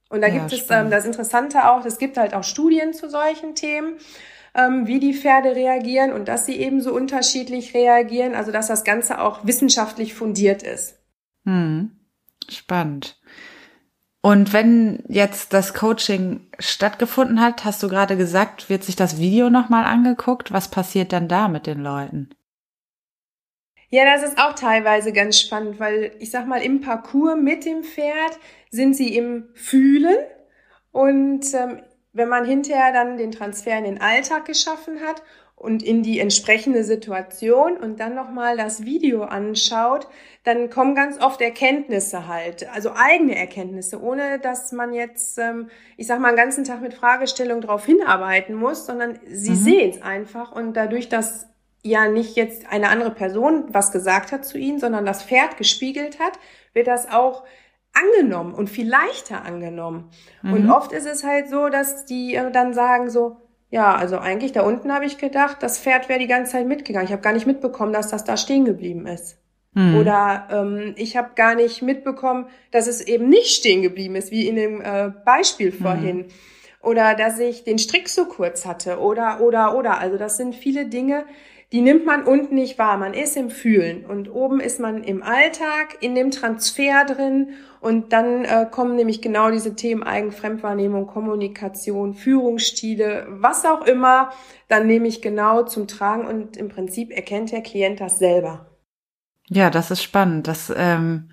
Und 0.09 0.21
da 0.21 0.27
ja, 0.27 0.37
gibt 0.37 0.53
es 0.53 0.69
ähm, 0.69 0.91
das 0.91 1.05
Interessante 1.05 1.69
auch, 1.69 1.83
es 1.83 1.97
gibt 1.97 2.17
halt 2.17 2.35
auch 2.35 2.43
Studien 2.43 2.93
zu 2.93 3.09
solchen 3.09 3.55
Themen 3.55 3.97
ähm, 4.53 4.87
wie 4.87 4.99
die 4.99 5.13
Pferde 5.13 5.55
reagieren 5.55 6.13
und 6.13 6.27
dass 6.27 6.45
sie 6.45 6.57
eben 6.57 6.79
so 6.81 6.93
unterschiedlich 6.93 7.73
reagieren, 7.73 8.35
also 8.35 8.51
dass 8.51 8.67
das 8.67 8.83
Ganze 8.83 9.19
auch 9.19 9.45
wissenschaftlich 9.45 10.13
fundiert 10.13 10.63
ist. 10.63 10.96
Hm. 11.47 11.91
Spannend. 12.49 13.17
Und 14.21 14.51
wenn 14.51 15.03
jetzt 15.07 15.53
das 15.53 15.73
Coaching 15.73 16.47
stattgefunden 16.59 17.41
hat, 17.41 17.63
hast 17.63 17.81
du 17.81 17.87
gerade 17.87 18.17
gesagt, 18.17 18.69
wird 18.69 18.83
sich 18.83 18.97
das 18.97 19.17
Video 19.17 19.49
nochmal 19.49 19.85
angeguckt? 19.85 20.51
Was 20.51 20.69
passiert 20.69 21.13
dann 21.13 21.29
da 21.29 21.47
mit 21.47 21.65
den 21.65 21.79
Leuten? 21.79 22.29
Ja, 23.89 24.03
das 24.03 24.23
ist 24.23 24.37
auch 24.37 24.53
teilweise 24.53 25.13
ganz 25.13 25.39
spannend, 25.39 25.79
weil 25.79 26.11
ich 26.19 26.31
sag 26.31 26.45
mal, 26.45 26.61
im 26.61 26.81
Parcours 26.81 27.37
mit 27.41 27.63
dem 27.63 27.83
Pferd 27.83 28.37
sind 28.69 28.95
sie 28.95 29.15
im 29.15 29.47
Fühlen 29.53 30.17
und 30.91 31.45
ähm, 31.53 31.79
wenn 32.11 32.27
man 32.27 32.43
hinterher 32.43 32.91
dann 32.91 33.17
den 33.17 33.31
Transfer 33.31 33.77
in 33.77 33.85
den 33.85 34.01
Alltag 34.01 34.43
geschaffen 34.43 34.99
hat 34.99 35.21
und 35.57 35.81
in 35.81 36.03
die 36.03 36.19
entsprechende 36.19 36.83
Situation 36.83 37.77
und 37.77 37.99
dann 37.99 38.13
nochmal 38.13 38.57
das 38.57 38.85
Video 38.85 39.23
anschaut, 39.23 40.07
dann 40.43 40.69
kommen 40.69 40.93
ganz 40.93 41.19
oft 41.19 41.41
Erkenntnisse 41.41 42.27
halt, 42.27 42.71
also 42.73 42.91
eigene 42.95 43.35
Erkenntnisse, 43.35 43.99
ohne 43.99 44.37
dass 44.37 44.71
man 44.71 44.93
jetzt, 44.93 45.39
ähm, 45.39 45.69
ich 45.97 46.05
sag 46.05 46.19
mal, 46.19 46.29
einen 46.29 46.37
ganzen 46.37 46.63
Tag 46.63 46.81
mit 46.81 46.93
Fragestellungen 46.93 47.61
darauf 47.61 47.85
hinarbeiten 47.85 48.53
muss, 48.53 48.85
sondern 48.85 49.19
sie 49.27 49.51
mhm. 49.51 49.55
sehen 49.55 49.89
es 49.89 50.01
einfach 50.03 50.51
und 50.51 50.73
dadurch, 50.77 51.09
dass 51.09 51.47
ja 51.81 52.07
nicht 52.07 52.35
jetzt 52.35 52.71
eine 52.71 52.89
andere 52.89 53.11
Person 53.11 53.65
was 53.69 53.91
gesagt 53.91 54.31
hat 54.31 54.45
zu 54.45 54.59
ihnen, 54.59 54.79
sondern 54.79 55.07
das 55.07 55.23
Pferd 55.23 55.57
gespiegelt 55.57 56.19
hat, 56.19 56.33
wird 56.73 56.85
das 56.85 57.11
auch 57.11 57.43
angenommen 57.93 58.53
und 58.53 58.69
viel 58.69 58.87
leichter 58.87 59.43
angenommen. 59.43 60.11
Mhm. 60.43 60.53
Und 60.53 60.69
oft 60.69 60.91
ist 60.91 61.07
es 61.07 61.23
halt 61.23 61.49
so, 61.49 61.69
dass 61.69 62.05
die 62.05 62.35
äh, 62.35 62.51
dann 62.51 62.75
sagen 62.75 63.09
so, 63.09 63.37
ja, 63.69 63.95
also 63.95 64.17
eigentlich 64.17 64.53
da 64.53 64.61
unten 64.61 64.93
habe 64.93 65.05
ich 65.05 65.17
gedacht, 65.17 65.57
das 65.61 65.79
Pferd 65.79 66.07
wäre 66.07 66.19
die 66.19 66.27
ganze 66.27 66.53
Zeit 66.53 66.67
mitgegangen. 66.67 67.05
Ich 67.07 67.11
habe 67.11 67.21
gar 67.21 67.33
nicht 67.33 67.47
mitbekommen, 67.47 67.93
dass 67.93 68.09
das 68.09 68.23
da 68.23 68.37
stehen 68.37 68.65
geblieben 68.65 69.05
ist. 69.07 69.37
Hm. 69.73 69.97
Oder 69.97 70.47
ähm, 70.49 70.93
ich 70.97 71.17
habe 71.17 71.31
gar 71.35 71.53
nicht 71.53 71.81
mitbekommen, 71.81 72.47
dass 72.71 72.87
es 72.87 73.01
eben 73.01 73.27
nicht 73.27 73.49
stehen 73.49 73.81
geblieben 73.81 74.15
ist, 74.15 74.31
wie 74.31 74.47
in 74.47 74.55
dem 74.55 74.81
äh, 74.81 75.11
Beispiel 75.25 75.71
hm. 75.71 75.79
vorhin. 75.79 76.25
Oder 76.81 77.15
dass 77.15 77.39
ich 77.39 77.65
den 77.65 77.77
Strick 77.77 78.07
so 78.07 78.25
kurz 78.25 78.65
hatte. 78.65 78.99
Oder, 78.99 79.41
oder, 79.41 79.77
oder. 79.77 79.99
Also 79.99 80.17
das 80.17 80.37
sind 80.37 80.55
viele 80.55 80.85
Dinge, 80.85 81.25
die 81.73 81.81
nimmt 81.81 82.05
man 82.05 82.23
unten 82.23 82.55
nicht 82.55 82.79
wahr. 82.79 82.97
Man 82.97 83.13
ist 83.13 83.35
im 83.35 83.49
Fühlen 83.49 84.05
und 84.05 84.29
oben 84.29 84.61
ist 84.61 84.79
man 84.79 85.03
im 85.03 85.21
Alltag, 85.21 85.97
in 85.99 86.15
dem 86.15 86.31
Transfer 86.31 87.03
drin 87.05 87.49
und 87.81 88.13
dann 88.13 88.45
äh, 88.45 88.67
kommen 88.71 88.95
nämlich 88.95 89.21
genau 89.21 89.51
diese 89.51 89.75
Themen 89.75 90.03
Eigenfremdwahrnehmung, 90.03 91.07
Kommunikation, 91.07 92.13
Führungsstile, 92.13 93.27
was 93.29 93.65
auch 93.65 93.85
immer, 93.85 94.31
dann 94.69 94.87
nehme 94.87 95.07
ich 95.09 95.21
genau 95.21 95.63
zum 95.63 95.87
Tragen 95.87 96.25
und 96.25 96.55
im 96.55 96.69
Prinzip 96.69 97.11
erkennt 97.11 97.51
der 97.51 97.61
Klient 97.61 97.99
das 97.99 98.17
selber. 98.17 98.67
Ja, 99.49 99.69
das 99.69 99.91
ist 99.91 100.03
spannend. 100.03 100.47
Das 100.47 100.73
ähm, 100.75 101.31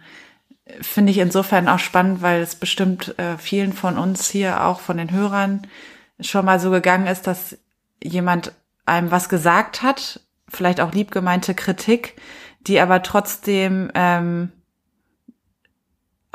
finde 0.80 1.12
ich 1.12 1.18
insofern 1.18 1.68
auch 1.68 1.78
spannend, 1.78 2.22
weil 2.22 2.42
es 2.42 2.56
bestimmt 2.56 3.16
äh, 3.18 3.38
vielen 3.38 3.72
von 3.72 3.98
uns 3.98 4.28
hier, 4.30 4.64
auch 4.64 4.80
von 4.80 4.96
den 4.96 5.12
Hörern, 5.12 5.66
schon 6.20 6.44
mal 6.44 6.58
so 6.58 6.70
gegangen 6.70 7.06
ist, 7.06 7.26
dass 7.26 7.56
jemand 8.02 8.52
einem 8.86 9.10
was 9.10 9.28
gesagt 9.28 9.82
hat 9.82 10.20
vielleicht 10.56 10.80
auch 10.80 10.92
liebgemeinte 10.92 11.54
Kritik, 11.54 12.20
die 12.60 12.80
aber 12.80 13.02
trotzdem 13.02 13.90
ähm, 13.94 14.52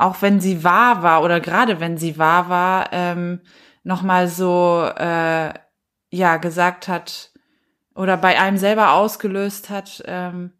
auch 0.00 0.22
wenn 0.22 0.40
sie 0.40 0.64
wahr 0.64 1.02
war 1.02 1.22
oder 1.22 1.40
gerade 1.40 1.78
wenn 1.78 1.98
sie 1.98 2.18
wahr 2.18 2.48
war, 2.48 2.88
ähm, 2.92 3.40
nochmal 3.84 4.28
so, 4.28 4.88
äh, 4.96 5.52
ja, 6.10 6.36
gesagt 6.38 6.88
hat 6.88 7.32
oder 7.94 8.16
bei 8.16 8.40
einem 8.40 8.56
selber 8.56 8.92
ausgelöst 8.92 9.68
hat, 9.68 10.02
ähm, 10.06 10.52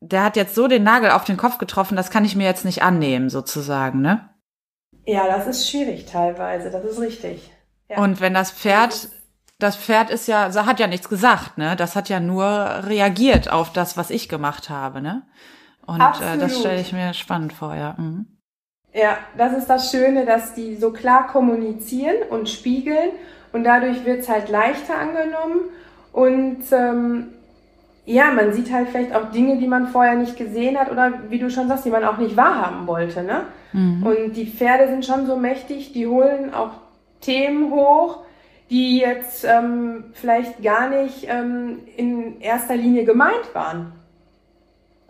der 0.00 0.22
hat 0.22 0.36
jetzt 0.36 0.54
so 0.54 0.68
den 0.68 0.84
Nagel 0.84 1.10
auf 1.10 1.24
den 1.24 1.36
Kopf 1.36 1.58
getroffen, 1.58 1.96
das 1.96 2.10
kann 2.10 2.24
ich 2.24 2.36
mir 2.36 2.44
jetzt 2.44 2.64
nicht 2.64 2.82
annehmen, 2.82 3.28
sozusagen, 3.28 4.02
ne? 4.02 4.30
Ja, 5.04 5.26
das 5.26 5.46
ist 5.46 5.68
schwierig 5.68 6.06
teilweise, 6.06 6.70
das 6.70 6.84
ist 6.84 7.00
richtig. 7.00 7.50
Ja. 7.88 7.98
Und 7.98 8.20
wenn 8.20 8.34
das 8.34 8.50
Pferd, 8.52 9.08
das 9.58 9.76
Pferd 9.76 10.10
ist 10.10 10.28
ja, 10.28 10.52
hat 10.66 10.80
ja 10.80 10.86
nichts 10.86 11.08
gesagt, 11.08 11.58
ne? 11.58 11.76
Das 11.76 11.96
hat 11.96 12.08
ja 12.08 12.20
nur 12.20 12.44
reagiert 12.44 13.50
auf 13.50 13.72
das, 13.72 13.96
was 13.96 14.10
ich 14.10 14.28
gemacht 14.28 14.70
habe, 14.70 15.00
ne? 15.00 15.22
Und 15.86 16.00
äh, 16.00 16.38
das 16.38 16.58
stelle 16.58 16.80
ich 16.80 16.92
mir 16.92 17.14
spannend 17.14 17.52
vor, 17.52 17.74
ja. 17.74 17.94
Mhm. 17.96 18.26
Ja, 18.92 19.18
das 19.36 19.52
ist 19.56 19.68
das 19.68 19.90
Schöne, 19.90 20.24
dass 20.24 20.54
die 20.54 20.76
so 20.76 20.90
klar 20.90 21.26
kommunizieren 21.26 22.16
und 22.30 22.48
spiegeln 22.48 23.10
und 23.52 23.64
dadurch 23.64 24.04
wird's 24.04 24.28
halt 24.28 24.48
leichter 24.48 24.98
angenommen 24.98 25.70
und 26.12 26.62
ähm, 26.72 27.28
ja, 28.06 28.30
man 28.30 28.52
sieht 28.52 28.72
halt 28.72 28.88
vielleicht 28.88 29.14
auch 29.14 29.32
Dinge, 29.32 29.58
die 29.58 29.66
man 29.66 29.88
vorher 29.88 30.14
nicht 30.14 30.36
gesehen 30.36 30.78
hat 30.78 30.90
oder 30.90 31.12
wie 31.28 31.38
du 31.38 31.50
schon 31.50 31.68
sagst, 31.68 31.84
die 31.84 31.90
man 31.90 32.04
auch 32.04 32.18
nicht 32.18 32.36
wahrhaben 32.36 32.86
wollte. 32.86 33.22
Ne? 33.22 33.42
Mhm. 33.72 34.06
Und 34.06 34.32
die 34.34 34.46
Pferde 34.46 34.88
sind 34.88 35.04
schon 35.04 35.26
so 35.26 35.36
mächtig, 35.36 35.92
die 35.92 36.06
holen 36.06 36.54
auch 36.54 36.70
Themen 37.20 37.72
hoch, 37.72 38.20
die 38.70 38.98
jetzt 38.98 39.44
ähm, 39.44 40.04
vielleicht 40.12 40.62
gar 40.62 40.88
nicht 40.88 41.26
ähm, 41.28 41.80
in 41.96 42.40
erster 42.40 42.76
Linie 42.76 43.04
gemeint 43.04 43.54
waren. 43.54 43.92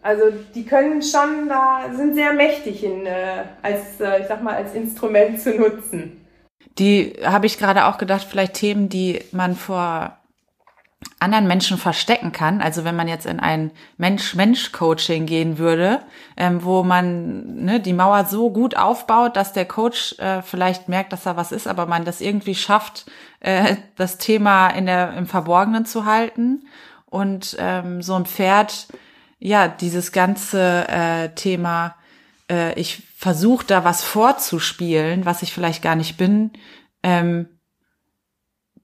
Also 0.03 0.25
die 0.55 0.65
können 0.65 1.03
schon 1.03 1.49
da, 1.49 1.93
sind 1.93 2.15
sehr 2.15 2.33
mächtig 2.33 2.85
in, 2.85 3.07
äh, 3.07 3.45
als, 3.63 4.01
äh, 4.01 4.21
ich 4.21 4.29
sag 4.29 4.43
mal, 4.43 4.55
als 4.55 4.75
Instrument 4.75 5.41
zu 5.41 5.57
nutzen. 5.57 6.25
Die 6.79 7.15
habe 7.25 7.47
ich 7.47 7.59
gerade 7.59 7.87
auch 7.87 7.99
gedacht, 7.99 8.27
vielleicht 8.29 8.55
Themen, 8.55 8.89
die 8.89 9.21
man 9.33 9.57
vor 9.57 10.16
anderen 11.19 11.47
Menschen 11.47 11.79
verstecken 11.79 12.33
kann. 12.33 12.61
Also 12.61 12.85
wenn 12.85 12.97
man 12.97 13.09
jetzt 13.09 13.27
in 13.27 13.41
ein 13.41 13.71
Mensch-Mensch-Coaching 13.97 15.25
gehen 15.27 15.57
würde, 15.57 16.03
ähm, 16.37 16.63
wo 16.63 16.83
man 16.83 17.65
ne, 17.65 17.81
die 17.81 17.95
Mauer 17.95 18.27
so 18.27 18.51
gut 18.51 18.77
aufbaut, 18.77 19.37
dass 19.37 19.53
der 19.55 19.65
Coach 19.65 20.19
äh, 20.19 20.43
vielleicht 20.43 20.89
merkt, 20.89 21.13
dass 21.13 21.23
da 21.23 21.37
was 21.37 21.53
ist, 21.53 21.67
aber 21.67 21.87
man 21.87 22.05
das 22.05 22.21
irgendwie 22.21 22.55
schafft, 22.55 23.07
äh, 23.41 23.77
das 23.97 24.19
Thema 24.19 24.69
in 24.69 24.87
der, 24.87 25.15
im 25.15 25.27
Verborgenen 25.27 25.87
zu 25.87 26.05
halten. 26.05 26.67
Und 27.07 27.57
ähm, 27.59 28.03
so 28.03 28.15
ein 28.15 28.27
Pferd, 28.27 28.89
ja, 29.39 29.69
dieses 29.69 30.13
ganze 30.13 30.87
äh, 30.89 31.31
Thema, 31.35 31.95
äh, 32.51 32.79
ich 32.79 33.03
versuche 33.17 33.65
da 33.67 33.85
was 33.85 34.05
vorzuspielen, 34.05 35.25
was 35.25 35.43
ich 35.43 35.55
vielleicht 35.55 35.83
gar 35.83 35.97
nicht 35.97 36.19
bin, 36.19 36.51
ähm, 37.03 37.49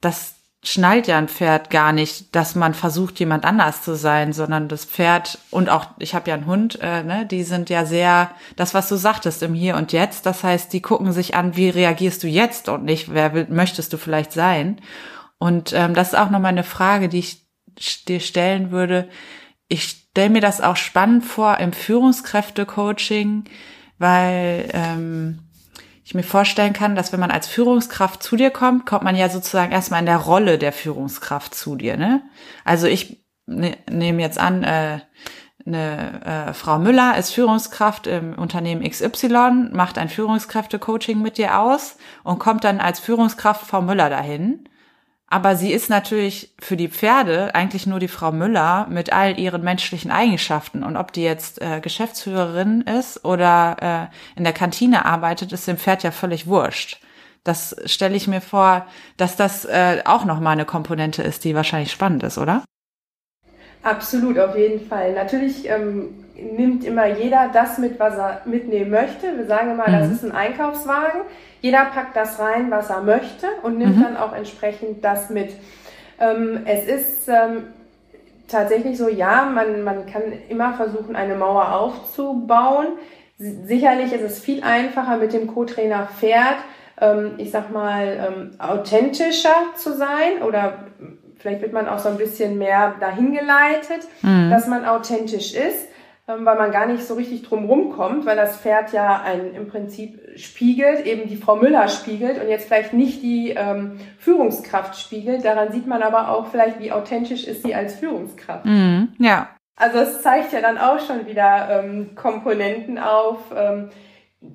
das 0.01 0.42
schnallt 0.65 1.09
ja 1.09 1.19
ein 1.19 1.29
Pferd 1.29 1.71
gar 1.71 1.93
nicht, 1.93 2.35
dass 2.37 2.55
man 2.55 2.73
versucht, 2.73 3.19
jemand 3.19 3.45
anders 3.45 3.83
zu 3.83 3.97
sein, 3.97 4.33
sondern 4.33 4.69
das 4.69 4.85
Pferd 4.85 5.39
und 5.51 5.69
auch, 5.69 5.87
ich 5.99 6.15
habe 6.15 6.31
ja 6.31 6.37
einen 6.37 6.47
Hund, 6.47 6.79
äh, 6.81 7.03
ne, 7.03 7.27
die 7.27 7.43
sind 7.43 7.69
ja 7.69 7.85
sehr, 7.85 8.31
das, 8.55 8.73
was 8.73 8.89
du 8.89 8.95
sagtest, 8.95 9.43
im 9.43 9.55
Hier 9.55 9.75
und 9.77 9.93
Jetzt. 9.93 10.25
Das 10.25 10.45
heißt, 10.45 10.73
die 10.73 10.81
gucken 10.81 11.13
sich 11.13 11.35
an, 11.35 11.57
wie 11.57 11.69
reagierst 11.69 12.23
du 12.23 12.29
jetzt 12.29 12.69
und 12.69 12.85
nicht, 12.85 13.13
wer 13.13 13.35
will, 13.35 13.49
möchtest 13.51 13.93
du 13.93 13.99
vielleicht 13.99 14.33
sein. 14.33 14.81
Und 15.39 15.73
ähm, 15.73 15.95
das 15.95 16.09
ist 16.09 16.19
auch 16.19 16.31
nochmal 16.31 16.53
eine 16.53 16.63
Frage, 16.63 17.09
die 17.09 17.19
ich 17.19 17.45
dir 18.05 18.21
stellen 18.21 18.71
würde. 18.71 19.09
Ich 19.67 19.89
stelle 19.89 20.31
mir 20.31 20.41
das 20.41 20.61
auch 20.61 20.77
spannend 20.77 21.25
vor 21.25 21.59
im 21.59 21.73
Führungskräfte-Coaching, 21.73 23.45
weil 23.99 24.69
ähm, 24.73 25.41
ich 26.05 26.15
mir 26.15 26.23
vorstellen 26.23 26.73
kann, 26.73 26.97
dass 26.97 27.13
wenn 27.13 27.21
man 27.21 27.31
als 27.31 27.47
Führungskraft 27.47 28.23
zu 28.23 28.37
dir 28.37 28.51
kommt, 28.51 28.87
kommt 28.87 29.05
man 29.05 29.17
ja 29.17 29.29
sozusagen 29.29 29.73
erstmal 29.73 30.01
in 30.01 30.07
der 30.07 30.17
Rolle 30.17 30.59
der 30.59 30.73
Führungskraft 30.73 31.55
zu 31.55 31.77
dir. 31.77 31.97
Ne? 31.97 32.23
Also 32.65 32.87
ich 32.87 33.25
ne, 33.47 33.77
nehme 33.89 34.21
jetzt 34.21 34.39
an, 34.39 34.65
äh, 34.65 35.01
eine 35.65 36.49
äh, 36.49 36.55
Frau 36.55 36.79
Müller 36.79 37.17
ist 37.17 37.31
Führungskraft 37.31 38.09
im 38.09 38.35
Unternehmen 38.35 38.83
XY, 38.83 39.71
macht 39.73 39.97
ein 39.97 40.09
Führungskräfte-Coaching 40.09 41.23
mit 41.23 41.39
dir 41.39 41.61
aus 41.61 41.97
und 42.25 42.41
kommt 42.41 42.65
dann 42.65 42.81
als 42.81 42.99
Führungskraft 42.99 43.67
Frau 43.67 43.81
Müller 43.81 44.11
dahin. 44.11 44.69
Aber 45.33 45.57
sie 45.57 45.73
ist 45.73 45.89
natürlich 45.89 46.53
für 46.61 46.77
die 46.77 46.91
Pferde 46.91 47.55
eigentlich 47.55 47.87
nur 47.87 47.99
die 47.99 48.09
Frau 48.09 48.33
Müller 48.33 48.87
mit 48.91 49.15
all 49.15 49.41
ihren 49.41 49.65
menschlichen 49.65 50.11
Eigenschaften. 50.11 50.83
Und 50.83 50.99
ob 50.99 51.11
die 51.11 51.23
jetzt 51.23 51.59
äh, 51.63 51.81
Geschäftsführerin 51.81 52.83
ist 52.83 53.25
oder 53.25 54.11
äh, 54.13 54.37
in 54.37 54.45
der 54.45 54.53
Kantine 54.53 55.07
arbeitet, 55.07 55.51
ist 55.53 55.67
dem 55.67 55.79
Pferd 55.79 56.03
ja 56.03 56.11
völlig 56.11 56.49
wurscht. 56.49 57.01
Das 57.45 57.75
stelle 57.87 58.15
ich 58.15 58.29
mir 58.29 58.43
vor, 58.43 58.87
dass 59.17 59.35
das 59.35 59.65
äh, 59.65 60.03
auch 60.05 60.27
nochmal 60.27 60.53
eine 60.53 60.67
Komponente 60.67 61.23
ist, 61.23 61.45
die 61.45 61.55
wahrscheinlich 61.55 61.93
spannend 61.93 62.23
ist, 62.25 62.37
oder? 62.37 62.63
Absolut, 63.83 64.39
auf 64.39 64.57
jeden 64.57 64.87
Fall. 64.87 65.13
Natürlich 65.13 65.69
ähm, 65.69 66.25
nimmt 66.37 66.85
immer 66.85 67.07
jeder 67.07 67.51
das 67.53 67.79
mit, 67.79 67.99
was 67.99 68.17
er 68.17 68.43
mitnehmen 68.45 68.91
möchte. 68.91 69.37
Wir 69.37 69.47
sagen 69.47 69.73
immer, 69.73 69.89
mhm. 69.89 69.93
das 69.93 70.11
ist 70.11 70.25
ein 70.25 70.33
Einkaufswagen. 70.33 71.23
Jeder 71.61 71.85
packt 71.87 72.17
das 72.17 72.39
rein, 72.39 72.71
was 72.71 72.91
er 72.91 73.03
möchte 73.03 73.47
und 73.63 73.79
nimmt 73.79 73.99
mhm. 73.99 74.03
dann 74.03 74.17
auch 74.17 74.33
entsprechend 74.33 75.05
das 75.05 75.31
mit. 75.31 75.51
Ähm, 76.21 76.61
es 76.65 76.87
ist 76.87 77.29
ähm, 77.29 77.65
tatsächlich 78.49 78.99
so, 78.99 79.09
ja, 79.09 79.45
man, 79.45 79.83
man 79.83 80.07
kann 80.07 80.23
immer 80.49 80.75
versuchen, 80.75 81.17
eine 81.17 81.35
Mauer 81.35 81.75
aufzubauen. 81.75 82.87
Sicherlich 83.39 84.13
ist 84.13 84.23
es 84.23 84.39
viel 84.39 84.63
einfacher 84.63 85.17
mit 85.17 85.33
dem 85.33 85.49
Co-Trainer 85.49 86.09
Pferd, 86.19 86.59
ähm, 87.01 87.33
ich 87.39 87.51
sag 87.51 87.73
mal, 87.73 88.29
ähm, 88.29 88.51
authentischer 88.59 89.55
zu 89.77 89.93
sein 89.93 90.43
oder 90.47 90.87
vielleicht 91.43 91.61
wird 91.61 91.73
man 91.73 91.89
auch 91.89 91.99
so 91.99 92.09
ein 92.09 92.17
bisschen 92.17 92.57
mehr 92.57 92.95
dahin 93.01 93.35
geleitet, 93.35 94.09
mhm. 94.23 94.49
dass 94.49 94.69
man 94.69 94.87
authentisch 94.87 95.55
ist, 95.55 95.89
ähm, 96.29 96.47
weil 96.47 96.57
man 96.57 96.71
gar 96.71 96.87
nicht 96.87 97.05
so 97.05 97.15
richtig 97.15 97.43
drum 97.43 97.67
rumkommt, 97.67 98.25
weil 98.25 98.37
das 98.37 98.57
Pferd 98.57 98.93
ja 98.93 99.21
ein 99.23 99.53
im 99.55 99.67
Prinzip 99.67 100.21
spiegelt, 100.37 101.05
eben 101.05 101.29
die 101.29 101.37
Frau 101.37 101.57
Müller 101.57 101.89
spiegelt 101.89 102.41
und 102.41 102.49
jetzt 102.49 102.69
vielleicht 102.69 102.93
nicht 102.93 103.23
die 103.23 103.51
ähm, 103.51 103.99
Führungskraft 104.19 104.99
spiegelt. 104.99 105.45
Daran 105.45 105.73
sieht 105.73 105.89
man 105.89 106.03
aber 106.03 106.31
auch 106.31 106.47
vielleicht, 106.47 106.79
wie 106.79 106.93
authentisch 106.93 107.45
ist 107.45 107.65
sie 107.65 107.75
als 107.75 107.97
Führungskraft. 107.97 108.65
Mhm. 108.65 109.09
Ja. 109.19 109.49
Also 109.75 109.99
es 109.99 110.23
zeigt 110.23 110.53
ja 110.53 110.61
dann 110.61 110.79
auch 110.79 111.01
schon 111.01 111.27
wieder 111.27 111.83
ähm, 111.83 112.15
Komponenten 112.15 112.99
auf, 112.99 113.39
ähm, 113.57 113.91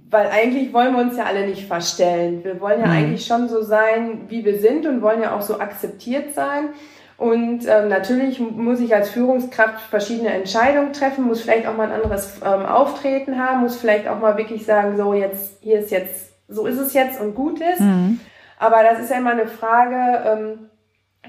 weil 0.10 0.28
eigentlich 0.28 0.74
wollen 0.74 0.94
wir 0.94 1.02
uns 1.02 1.18
ja 1.18 1.26
alle 1.26 1.48
nicht 1.48 1.68
verstellen. 1.68 2.44
Wir 2.44 2.60
wollen 2.60 2.80
ja 2.80 2.88
mhm. 2.88 2.94
eigentlich 2.94 3.26
schon 3.26 3.48
so 3.48 3.62
sein, 3.62 4.26
wie 4.28 4.44
wir 4.44 4.60
sind 4.60 4.86
und 4.86 5.02
wollen 5.02 5.22
ja 5.22 5.36
auch 5.36 5.42
so 5.42 5.60
akzeptiert 5.60 6.34
sein. 6.34 6.70
Und 7.18 7.66
ähm, 7.68 7.88
natürlich 7.88 8.40
muss 8.40 8.80
ich 8.80 8.94
als 8.94 9.10
Führungskraft 9.10 9.82
verschiedene 9.90 10.30
Entscheidungen 10.30 10.94
treffen, 10.94 11.26
muss 11.26 11.42
vielleicht 11.42 11.68
auch 11.68 11.76
mal 11.76 11.88
ein 11.88 12.02
anderes 12.02 12.40
ähm, 12.46 12.66
Auftreten 12.66 13.42
haben, 13.42 13.62
muss 13.62 13.78
vielleicht 13.78 14.08
auch 14.08 14.20
mal 14.20 14.38
wirklich 14.38 14.66
sagen, 14.66 14.98
so 14.98 15.14
jetzt, 15.14 15.58
hier 15.62 15.80
ist 15.80 15.90
jetzt, 15.90 16.32
so 16.48 16.68
ist 16.68 16.78
es 16.78 16.94
jetzt 16.94 17.20
und 17.20 17.34
gut 17.34 17.60
ist. 17.60 17.82
Mhm. 17.82 18.20
Aber 18.60 18.84
das 18.84 19.00
ist 19.00 19.10
ja 19.10 19.18
immer 19.18 19.32
eine 19.32 19.48
Frage, 19.48 20.24
ähm, 20.26 20.70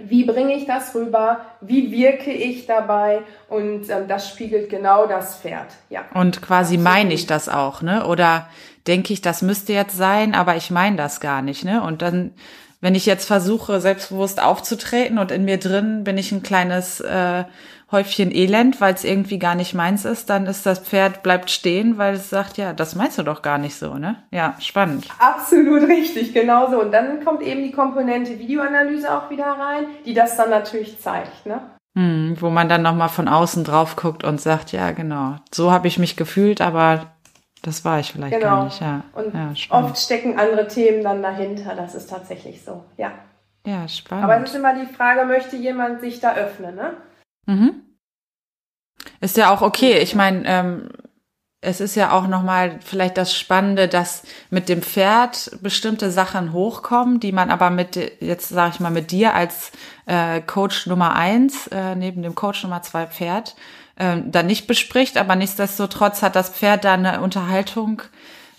wie 0.04 0.24
bringe 0.24 0.54
ich 0.54 0.66
das 0.66 0.94
rüber, 0.94 1.40
wie 1.60 1.90
wirke 1.90 2.32
ich 2.32 2.66
dabei 2.66 3.22
und 3.48 3.88
ähm, 3.90 4.08
das 4.08 4.28
spiegelt 4.28 4.70
genau 4.70 5.06
das 5.06 5.36
Pferd. 5.36 5.66
Ja. 5.90 6.04
Und 6.14 6.42
quasi 6.42 6.74
Absolut. 6.74 6.84
meine 6.84 7.14
ich 7.14 7.26
das 7.26 7.48
auch, 7.48 7.82
ne? 7.82 8.06
Oder 8.06 8.48
denke 8.86 9.12
ich, 9.12 9.20
das 9.20 9.42
müsste 9.42 9.72
jetzt 9.72 9.96
sein, 9.96 10.34
aber 10.34 10.56
ich 10.56 10.70
meine 10.70 10.96
das 10.96 11.20
gar 11.20 11.42
nicht, 11.42 11.64
ne? 11.64 11.82
Und 11.82 12.02
dann, 12.02 12.32
wenn 12.80 12.94
ich 12.94 13.06
jetzt 13.06 13.26
versuche, 13.26 13.80
selbstbewusst 13.80 14.42
aufzutreten 14.42 15.18
und 15.18 15.30
in 15.30 15.44
mir 15.44 15.58
drin 15.58 16.04
bin 16.04 16.18
ich 16.18 16.32
ein 16.32 16.42
kleines 16.42 17.00
äh, 17.00 17.44
Häufchen 17.90 18.30
Elend, 18.34 18.82
weil 18.82 18.92
es 18.92 19.04
irgendwie 19.04 19.38
gar 19.38 19.54
nicht 19.54 19.72
meins 19.72 20.04
ist, 20.04 20.28
dann 20.28 20.44
ist 20.44 20.66
das 20.66 20.80
Pferd 20.80 21.22
bleibt 21.22 21.50
stehen, 21.50 21.96
weil 21.96 22.14
es 22.14 22.28
sagt, 22.28 22.58
ja, 22.58 22.74
das 22.74 22.94
meinst 22.94 23.16
du 23.16 23.22
doch 23.22 23.40
gar 23.40 23.56
nicht 23.56 23.76
so, 23.76 23.94
ne? 23.94 24.16
Ja, 24.30 24.54
spannend. 24.60 25.06
Absolut 25.18 25.88
richtig, 25.88 26.34
genauso. 26.34 26.80
Und 26.80 26.92
dann 26.92 27.24
kommt 27.24 27.40
eben 27.42 27.62
die 27.62 27.72
Komponente 27.72 28.38
Videoanalyse 28.38 29.10
auch 29.10 29.30
wieder 29.30 29.46
rein, 29.46 29.86
die 30.04 30.12
das 30.12 30.36
dann 30.36 30.50
natürlich 30.50 31.00
zeigt, 31.00 31.46
ne? 31.46 31.60
Hm, 31.96 32.36
wo 32.38 32.50
man 32.50 32.68
dann 32.68 32.82
nochmal 32.82 33.08
von 33.08 33.26
außen 33.26 33.64
drauf 33.64 33.96
guckt 33.96 34.22
und 34.22 34.40
sagt, 34.40 34.72
ja, 34.72 34.92
genau, 34.92 35.36
so 35.50 35.72
habe 35.72 35.88
ich 35.88 35.98
mich 35.98 36.16
gefühlt, 36.16 36.60
aber 36.60 37.06
das 37.62 37.84
war 37.84 37.98
ich 38.00 38.12
vielleicht 38.12 38.38
genau. 38.38 38.56
gar 38.56 38.64
nicht, 38.66 38.80
ja. 38.80 39.02
Und 39.14 39.34
ja, 39.34 39.52
oft 39.70 39.98
stecken 39.98 40.38
andere 40.38 40.68
Themen 40.68 41.02
dann 41.02 41.22
dahinter, 41.22 41.74
das 41.74 41.94
ist 41.94 42.10
tatsächlich 42.10 42.62
so, 42.62 42.84
ja. 42.98 43.12
Ja, 43.66 43.88
spannend. 43.88 44.24
Aber 44.24 44.36
es 44.36 44.50
ist 44.50 44.56
immer 44.56 44.74
die 44.74 44.86
Frage, 44.86 45.24
möchte 45.24 45.56
jemand 45.56 46.00
sich 46.00 46.20
da 46.20 46.34
öffnen, 46.34 46.76
ne? 46.76 46.92
Mhm. 47.48 47.82
Ist 49.20 49.36
ja 49.36 49.52
auch 49.52 49.62
okay. 49.62 49.98
Ich 49.98 50.14
meine, 50.14 50.42
ähm, 50.46 50.88
es 51.60 51.80
ist 51.80 51.96
ja 51.96 52.12
auch 52.12 52.28
nochmal 52.28 52.78
vielleicht 52.84 53.16
das 53.16 53.34
Spannende, 53.34 53.88
dass 53.88 54.22
mit 54.50 54.68
dem 54.68 54.82
Pferd 54.82 55.50
bestimmte 55.60 56.10
Sachen 56.12 56.52
hochkommen, 56.52 57.18
die 57.18 57.32
man 57.32 57.50
aber 57.50 57.70
mit, 57.70 57.96
jetzt 58.20 58.50
sage 58.50 58.74
ich 58.74 58.80
mal, 58.80 58.90
mit 58.90 59.10
dir 59.10 59.34
als 59.34 59.72
äh, 60.06 60.40
Coach 60.40 60.86
Nummer 60.86 61.16
eins, 61.16 61.66
äh, 61.68 61.96
neben 61.96 62.22
dem 62.22 62.36
Coach 62.36 62.62
Nummer 62.62 62.82
zwei 62.82 63.06
Pferd, 63.06 63.56
äh, 63.96 64.18
dann 64.24 64.46
nicht 64.46 64.68
bespricht, 64.68 65.16
aber 65.16 65.34
nichtsdestotrotz 65.34 66.22
hat 66.22 66.36
das 66.36 66.50
Pferd 66.50 66.84
da 66.84 66.94
eine 66.94 67.20
Unterhaltung 67.22 68.02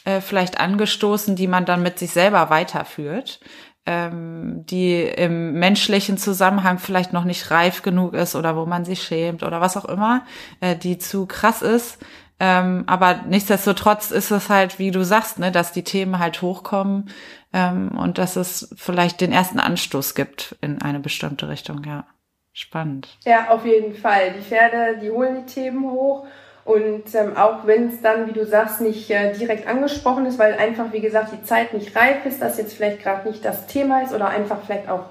äh, 0.04 0.20
vielleicht 0.20 0.60
angestoßen, 0.60 1.38
die 1.38 1.48
man 1.48 1.66
dann 1.66 1.82
mit 1.82 2.00
sich 2.00 2.12
selber 2.12 2.50
weiterführt 2.50 3.40
ähm, 3.86 4.66
die 4.66 5.02
im 5.02 5.54
menschlichen 5.54 6.18
Zusammenhang 6.18 6.80
vielleicht 6.80 7.14
noch 7.14 7.24
nicht 7.24 7.50
reif 7.52 7.82
genug 7.82 8.14
ist 8.14 8.36
oder 8.36 8.56
wo 8.56 8.66
man 8.66 8.86
sich 8.86 9.02
schämt 9.02 9.44
oder 9.44 9.62
was 9.62 9.78
auch 9.78 9.86
immer, 9.86 10.26
äh, 10.62 10.76
die 10.76 10.98
zu 10.98 11.26
krass 11.26 11.62
ist, 11.62 11.98
ähm, 12.40 12.84
aber 12.88 13.22
nichtsdestotrotz 13.28 14.12
ist 14.12 14.32
es 14.32 14.50
halt, 14.50 14.80
wie 14.80 14.92
du 14.92 15.04
sagst, 15.04 15.40
ne, 15.40 15.52
dass 15.52 15.74
die 15.74 15.84
Themen 15.84 16.20
halt 16.20 16.42
hochkommen 16.42 17.10
ähm, 17.52 17.98
und 17.98 18.18
dass 18.18 18.38
es 18.38 18.74
vielleicht 18.78 19.20
den 19.20 19.34
ersten 19.34 19.60
Anstoß 19.60 20.16
gibt 20.16 20.56
in 20.62 20.82
eine 20.82 21.00
bestimmte 21.00 21.50
Richtung, 21.50 21.84
ja. 21.84 22.06
Spannend. 22.52 23.18
Ja, 23.26 23.50
auf 23.50 23.64
jeden 23.66 23.94
Fall. 23.94 24.34
Die 24.34 24.42
Pferde, 24.42 25.00
die 25.02 25.12
holen 25.12 25.46
die 25.46 25.54
Themen 25.54 25.84
hoch. 25.84 26.26
Und 26.70 27.16
ähm, 27.16 27.36
auch 27.36 27.66
wenn 27.66 27.88
es 27.88 28.00
dann, 28.04 28.28
wie 28.28 28.32
du 28.32 28.46
sagst, 28.46 28.80
nicht 28.80 29.10
äh, 29.10 29.34
direkt 29.34 29.68
angesprochen 29.68 30.28
ist, 30.28 30.38
weil 30.38 30.54
einfach, 30.54 30.94
wie 30.94 31.00
gesagt, 31.00 31.32
die 31.34 31.44
Zeit 31.44 31.74
nicht 31.74 31.96
reif 31.96 32.28
ist, 32.28 32.44
dass 32.44 32.60
jetzt 32.60 32.76
vielleicht 32.76 33.02
gerade 33.02 33.28
nicht 33.28 33.44
das 33.44 33.66
Thema 33.66 34.04
ist 34.04 34.14
oder 34.14 34.30
einfach 34.30 34.60
vielleicht 34.64 34.88
auch 34.88 35.06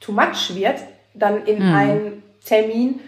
too 0.00 0.12
much 0.12 0.54
wird, 0.54 0.76
dann 1.12 1.44
in 1.44 1.68
mhm. 1.68 1.74
einem 1.74 2.22
Termin, 2.46 3.00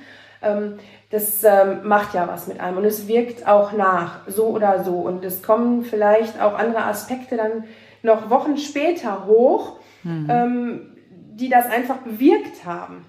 ähm, 0.43 0.75
das 1.09 1.45
ähm, 1.45 1.89
macht 1.89 2.13
ja 2.13 2.29
was 2.29 2.47
mit 2.47 2.61
einem 2.61 2.77
und 2.77 2.85
es 2.85 3.09
wirkt 3.09 3.49
auch 3.49 3.73
nach, 3.73 4.29
so 4.29 4.49
oder 4.49 4.85
so. 4.85 4.97
Und 4.97 5.25
es 5.25 5.43
kommen 5.43 5.83
vielleicht 5.83 6.43
auch 6.43 6.59
andere 6.59 6.85
Aspekte 6.85 7.39
dann 7.39 7.65
noch 8.03 8.29
Wochen 8.29 8.59
später 8.59 9.25
hoch, 9.25 9.79
mhm. 10.03 10.27
ähm, 10.29 10.97
die 11.09 11.49
das 11.49 11.71
einfach 11.71 11.97
bewirkt 12.01 12.67
haben. 12.67 13.07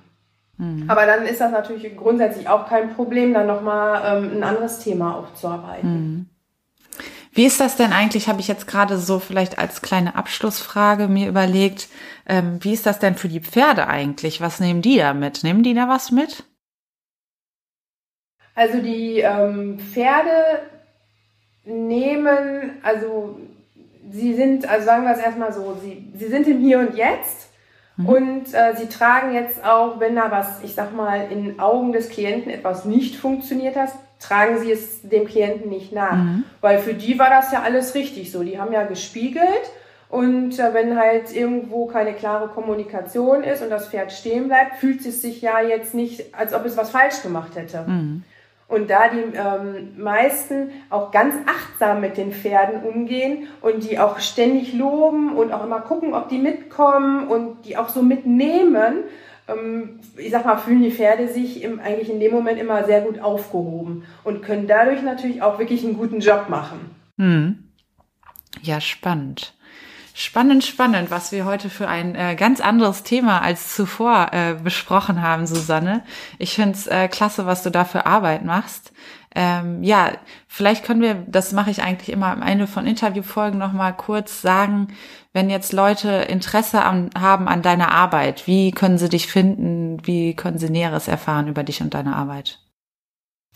Mhm. 0.58 0.90
Aber 0.90 1.06
dann 1.06 1.26
ist 1.26 1.42
das 1.42 1.52
natürlich 1.52 1.96
grundsätzlich 1.98 2.48
auch 2.48 2.68
kein 2.68 2.94
Problem, 2.94 3.34
dann 3.34 3.48
nochmal 3.48 4.18
ähm, 4.18 4.38
ein 4.38 4.44
anderes 4.44 4.80
Thema 4.80 5.16
aufzuarbeiten. 5.16 5.90
Mhm. 5.90 6.30
Wie 7.34 7.46
ist 7.46 7.60
das 7.60 7.76
denn 7.76 7.92
eigentlich, 7.92 8.30
habe 8.30 8.40
ich 8.40 8.48
jetzt 8.48 8.66
gerade 8.66 8.98
so 8.98 9.20
vielleicht 9.20 9.60
als 9.60 9.82
kleine 9.82 10.16
Abschlussfrage 10.16 11.10
mir 11.10 11.28
überlegt, 11.28 11.90
ähm, 12.28 12.60
wie 12.62 12.72
ist 12.72 12.86
das 12.86 13.00
denn 13.00 13.16
für 13.16 13.28
die 13.28 13.42
Pferde 13.42 13.88
eigentlich? 13.88 14.40
Was 14.40 14.62
nehmen 14.62 14.82
die 14.82 14.98
da 14.98 15.14
mit? 15.14 15.44
Nehmen 15.44 15.62
die 15.62 15.74
da 15.74 15.90
was 15.90 16.12
mit? 16.12 16.46
Also 18.56 18.80
die 18.80 19.20
ähm, 19.20 19.80
Pferde 19.80 20.62
nehmen, 21.66 22.80
also 22.84 23.38
sie 24.10 24.34
sind, 24.34 24.70
also 24.70 24.86
sagen 24.86 25.04
wir 25.04 25.12
es 25.12 25.20
erstmal 25.20 25.52
so, 25.52 25.78
sie, 25.82 26.14
sie 26.16 26.28
sind 26.28 26.48
im 26.48 26.62
Hier 26.62 26.80
und 26.80 26.96
Jetzt 26.96 27.50
mhm. 27.98 28.06
und 28.10 28.54
äh, 28.54 28.76
sie 28.76 28.88
tragen 28.88 29.34
jetzt 29.34 29.64
auch, 29.64 30.00
wenn 30.00 30.16
da 30.16 30.32
was, 30.32 30.64
ich 30.64 30.76
sag 30.76 30.96
mal, 30.96 31.28
in 31.32 31.60
Augen 31.60 31.92
des 31.92 32.10
Klienten 32.10 32.52
etwas 32.52 32.86
nicht 32.86 33.16
funktioniert 33.16 33.76
hat, 33.76 33.90
tragen 34.20 34.60
sie 34.60 34.72
es 34.72 35.02
dem 35.02 35.26
Klienten 35.26 35.70
nicht 35.70 35.92
nach. 35.92 36.16
Mhm. 36.16 36.44
Weil 36.62 36.80
für 36.80 36.94
die 36.94 37.20
war 37.20 37.30
das 37.30 37.52
ja 37.52 37.62
alles 37.62 37.96
richtig 37.96 38.32
so. 38.32 38.44
Die 38.44 38.60
haben 38.60 38.74
ja 38.74 38.84
gespiegelt 38.84 39.72
und 40.10 40.60
äh, 40.60 40.74
wenn 40.74 40.98
halt 40.98 41.36
irgendwo 41.36 41.88
keine 41.88 42.14
klare 42.14 42.48
Kommunikation 42.48 43.44
ist 43.44 43.62
und 43.62 43.70
das 43.70 43.90
Pferd 43.90 44.12
stehen 44.12 44.48
bleibt, 44.48 44.78
fühlt 44.78 45.06
es 45.06 45.22
sich 45.22 45.42
ja 45.42 45.62
jetzt 45.62 45.94
nicht, 45.94 46.34
als 46.36 46.54
ob 46.54 46.66
es 46.66 46.78
was 46.78 46.92
falsch 46.92 47.22
gemacht 47.22 47.56
hätte. 47.56 47.86
Mhm. 47.88 48.24
Und 48.68 48.90
da 48.90 49.10
die 49.10 49.38
ähm, 49.38 49.94
meisten 49.96 50.72
auch 50.90 51.12
ganz 51.12 51.36
achtsam 51.46 52.02
mit 52.02 52.18
den 52.18 52.32
Pferden 52.32 52.82
umgehen 52.84 53.48
und 53.62 53.84
die 53.84 54.00
auch 54.00 54.20
ständig 54.20 54.74
loben 54.74 55.36
und 55.36 55.52
auch 55.52 55.64
immer 55.64 55.82
gucken, 55.82 56.16
ob 56.16 56.30
die 56.30 56.40
mitkommen 56.40 57.28
und 57.28 57.66
die 57.66 57.78
auch 57.78 57.90
so 57.90 58.02
mitnehmen, 58.02 59.04
ähm, 59.48 60.00
ich 60.18 60.32
sag 60.32 60.46
mal, 60.46 60.58
fühlen 60.58 60.82
die 60.82 60.92
Pferde 60.92 61.28
sich 61.28 61.64
im, 61.64 61.80
eigentlich 61.80 62.10
in 62.10 62.20
dem 62.20 62.32
Moment 62.32 62.60
immer 62.60 62.84
sehr 62.86 63.02
gut 63.02 63.20
aufgehoben 63.20 64.04
und 64.24 64.42
können 64.42 64.68
dadurch 64.68 65.04
natürlich 65.04 65.44
auch 65.44 65.60
wirklich 65.60 65.84
einen 65.84 65.98
guten 65.98 66.20
Job 66.20 66.50
machen. 66.50 66.80
Hm. 67.20 67.70
Ja, 68.64 68.82
spannend. 68.82 69.54
Spannend, 70.18 70.64
spannend, 70.64 71.12
was 71.12 71.34
wir 71.34 71.44
heute 71.44 71.70
für 71.70 71.90
ein 71.90 72.16
äh, 72.16 72.36
ganz 72.38 72.62
anderes 72.62 73.04
Thema 73.04 73.42
als 73.42 73.76
zuvor 73.76 74.30
äh, 74.32 74.54
besprochen 74.54 75.22
haben, 75.22 75.46
Susanne. 75.46 76.06
Ich 76.40 76.56
finde 76.56 76.72
es 76.72 76.88
äh, 76.88 77.10
klasse, 77.10 77.46
was 77.46 77.64
du 77.64 77.70
da 77.70 77.84
für 77.84 78.06
Arbeit 78.06 78.46
machst. 78.46 78.94
Ähm, 79.36 79.84
ja, 79.84 80.14
vielleicht 80.48 80.86
können 80.86 81.02
wir, 81.02 81.16
das 81.28 81.52
mache 81.52 81.70
ich 81.70 81.84
eigentlich 81.84 82.14
immer 82.14 82.28
am 82.28 82.42
Ende 82.44 82.66
von 82.66 82.88
Interviewfolgen 82.88 83.60
nochmal 83.60 83.94
kurz 83.94 84.42
sagen, 84.42 84.88
wenn 85.34 85.50
jetzt 85.50 85.74
Leute 85.74 86.10
Interesse 86.10 86.84
an, 86.84 87.10
haben 87.20 87.50
an 87.50 87.62
deiner 87.62 87.92
Arbeit, 87.92 88.48
wie 88.48 88.72
können 88.72 88.98
sie 88.98 89.10
dich 89.10 89.28
finden, 89.28 89.98
wie 90.08 90.34
können 90.34 90.60
sie 90.60 90.70
Näheres 90.70 91.10
erfahren 91.10 91.50
über 91.50 91.64
dich 91.64 91.82
und 91.82 91.94
deine 91.94 92.16
Arbeit? 92.16 92.65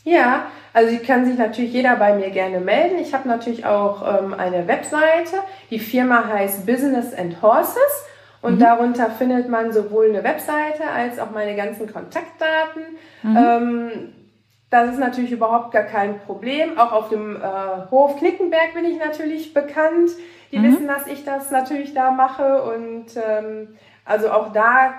Ja, 0.10 0.48
also 0.74 0.98
kann 1.06 1.26
sich 1.26 1.38
natürlich 1.38 1.72
jeder 1.72 1.96
bei 1.96 2.16
mir 2.16 2.32
gerne 2.32 2.60
melden. 2.60 2.98
Ich 2.98 3.14
habe 3.14 3.28
natürlich 3.28 3.66
auch 3.66 4.02
ähm, 4.02 4.34
eine 4.34 4.68
Webseite. 4.68 5.38
Die 5.70 5.80
Firma 5.80 6.28
heißt 6.28 6.66
Business 6.66 7.14
and 7.14 7.42
Horses 7.44 8.08
und 8.42 8.56
mhm. 8.56 8.60
darunter 8.60 9.12
findet 9.12 9.50
man 9.50 9.72
sowohl 9.72 10.10
eine 10.10 10.24
Webseite 10.24 10.84
als 10.92 11.20
auch 11.20 11.30
meine 11.30 11.56
ganzen 11.56 11.92
Kontaktdaten. 11.92 12.84
Mhm. 13.22 13.38
Ähm, 13.38 13.92
das 14.72 14.94
ist 14.94 15.00
natürlich 15.00 15.32
überhaupt 15.32 15.72
gar 15.72 15.84
kein 15.84 16.20
Problem. 16.22 16.80
Auch 16.80 16.92
auf 16.92 17.10
dem 17.10 17.36
äh, 17.36 17.92
Hof 17.92 18.18
Knickenberg 18.18 18.74
bin 18.74 18.86
ich 18.86 18.98
natürlich 18.98 19.54
bekannt. 19.54 20.10
Die 20.52 20.58
mhm. 20.58 20.72
wissen, 20.72 20.88
dass 20.88 21.06
ich 21.06 21.24
das 21.24 21.52
natürlich 21.52 21.94
da 21.94 22.10
mache 22.10 22.64
und 22.64 23.06
ähm, 23.16 23.76
also 24.06 24.32
auch 24.32 24.52
da 24.54 24.94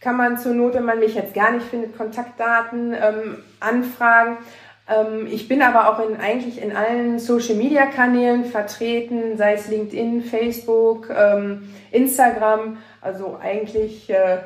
kann 0.00 0.16
man 0.16 0.38
zur 0.38 0.54
Not, 0.54 0.74
wenn 0.74 0.84
man 0.84 1.00
mich 1.00 1.14
jetzt 1.14 1.34
gar 1.34 1.50
nicht 1.50 1.66
findet, 1.66 1.96
Kontaktdaten 1.96 2.94
ähm, 2.94 3.38
anfragen. 3.60 4.38
Ähm, 4.88 5.26
ich 5.30 5.48
bin 5.48 5.60
aber 5.60 5.90
auch 5.90 6.08
in, 6.08 6.16
eigentlich 6.20 6.62
in 6.62 6.74
allen 6.74 7.18
Social-Media-Kanälen 7.18 8.44
vertreten, 8.44 9.36
sei 9.36 9.54
es 9.54 9.68
LinkedIn, 9.68 10.22
Facebook, 10.22 11.10
ähm, 11.10 11.68
Instagram. 11.90 12.78
Also 13.00 13.38
eigentlich 13.42 14.08
äh, 14.10 14.38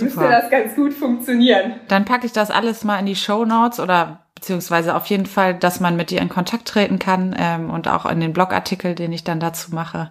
müsste 0.00 0.28
das 0.28 0.50
ganz 0.50 0.74
gut 0.76 0.94
funktionieren. 0.94 1.74
Dann 1.88 2.04
packe 2.04 2.26
ich 2.26 2.32
das 2.32 2.50
alles 2.50 2.84
mal 2.84 3.00
in 3.00 3.06
die 3.06 3.16
Show 3.16 3.44
Notes 3.44 3.80
oder 3.80 4.20
beziehungsweise 4.36 4.94
auf 4.94 5.06
jeden 5.06 5.26
Fall, 5.26 5.54
dass 5.54 5.80
man 5.80 5.96
mit 5.96 6.10
dir 6.10 6.20
in 6.20 6.28
Kontakt 6.28 6.68
treten 6.68 7.00
kann 7.00 7.34
ähm, 7.36 7.70
und 7.70 7.88
auch 7.88 8.06
in 8.06 8.20
den 8.20 8.32
Blogartikel, 8.32 8.94
den 8.94 9.12
ich 9.12 9.24
dann 9.24 9.40
dazu 9.40 9.74
mache 9.74 10.10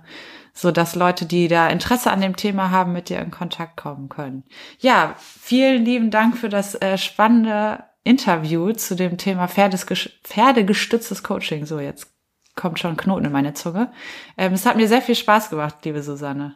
so 0.58 0.72
dass 0.72 0.96
Leute, 0.96 1.28
die 1.28 1.48
da 1.48 1.70
Interesse 1.70 2.10
an 2.10 2.20
dem 2.20 2.36
Thema 2.36 2.72
haben, 2.72 2.92
mit 2.92 3.10
dir 3.10 3.20
in 3.20 3.30
Kontakt 3.30 3.78
kommen 3.78 4.10
können. 4.10 4.44
Ja, 4.80 5.14
vielen 5.20 5.86
lieben 5.86 6.10
Dank 6.10 6.36
für 6.36 6.50
das 6.50 6.74
äh, 6.82 6.98
spannende 6.98 7.84
Interview 8.04 8.72
zu 8.74 8.96
dem 8.96 9.20
Thema 9.20 9.48
Pferdegestütztes 9.48 11.22
Coaching. 11.22 11.68
So, 11.68 11.80
jetzt 11.80 12.12
kommt 12.56 12.80
schon 12.80 12.98
Knoten 12.98 13.26
in 13.26 13.32
meine 13.32 13.54
Zunge. 13.54 13.92
Ähm, 14.36 14.54
es 14.54 14.66
hat 14.66 14.78
mir 14.78 14.88
sehr 14.88 15.04
viel 15.04 15.16
Spaß 15.16 15.52
gemacht, 15.52 15.76
liebe 15.84 16.02
Susanne. 16.02 16.56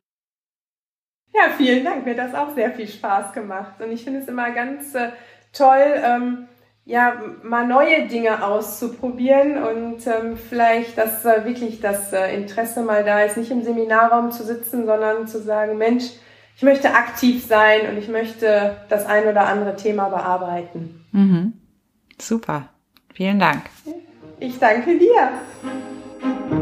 Ja, 1.34 1.52
vielen 1.56 1.84
Dank. 1.84 2.04
Mir 2.04 2.12
hat 2.12 2.34
das 2.34 2.34
auch 2.34 2.56
sehr 2.56 2.72
viel 2.72 2.88
Spaß 2.88 3.34
gemacht. 3.34 3.80
Und 3.80 3.92
ich 3.92 4.04
finde 4.04 4.22
es 4.22 4.28
immer 4.28 4.50
ganz 4.50 4.96
äh, 4.96 5.12
toll, 5.54 6.02
ähm, 6.04 6.48
ja, 6.92 7.22
mal 7.42 7.66
neue 7.66 8.08
Dinge 8.08 8.46
auszuprobieren 8.46 9.64
und 9.64 10.06
ähm, 10.08 10.36
vielleicht, 10.38 10.98
dass 10.98 11.24
äh, 11.24 11.46
wirklich 11.46 11.80
das 11.80 12.12
äh, 12.12 12.36
Interesse 12.36 12.84
mal 12.84 13.06
da 13.06 13.22
ist, 13.22 13.38
nicht 13.38 13.50
im 13.50 13.64
Seminarraum 13.64 14.32
zu 14.32 14.44
sitzen, 14.44 14.86
sondern 14.86 15.26
zu 15.26 15.42
sagen, 15.42 15.78
Mensch, 15.78 16.04
ich 16.58 16.64
möchte 16.64 16.94
aktiv 16.94 17.46
sein 17.46 17.90
und 17.90 17.98
ich 17.98 18.10
möchte 18.10 18.76
das 18.90 19.06
ein 19.06 19.26
oder 19.26 19.48
andere 19.48 19.78
Thema 19.78 20.10
bearbeiten. 20.10 21.06
Mhm. 21.14 21.54
Super. 22.20 22.68
Vielen 23.14 23.40
Dank. 23.40 23.64
Ich 24.40 24.60
danke 24.60 24.98
dir. 24.98 26.61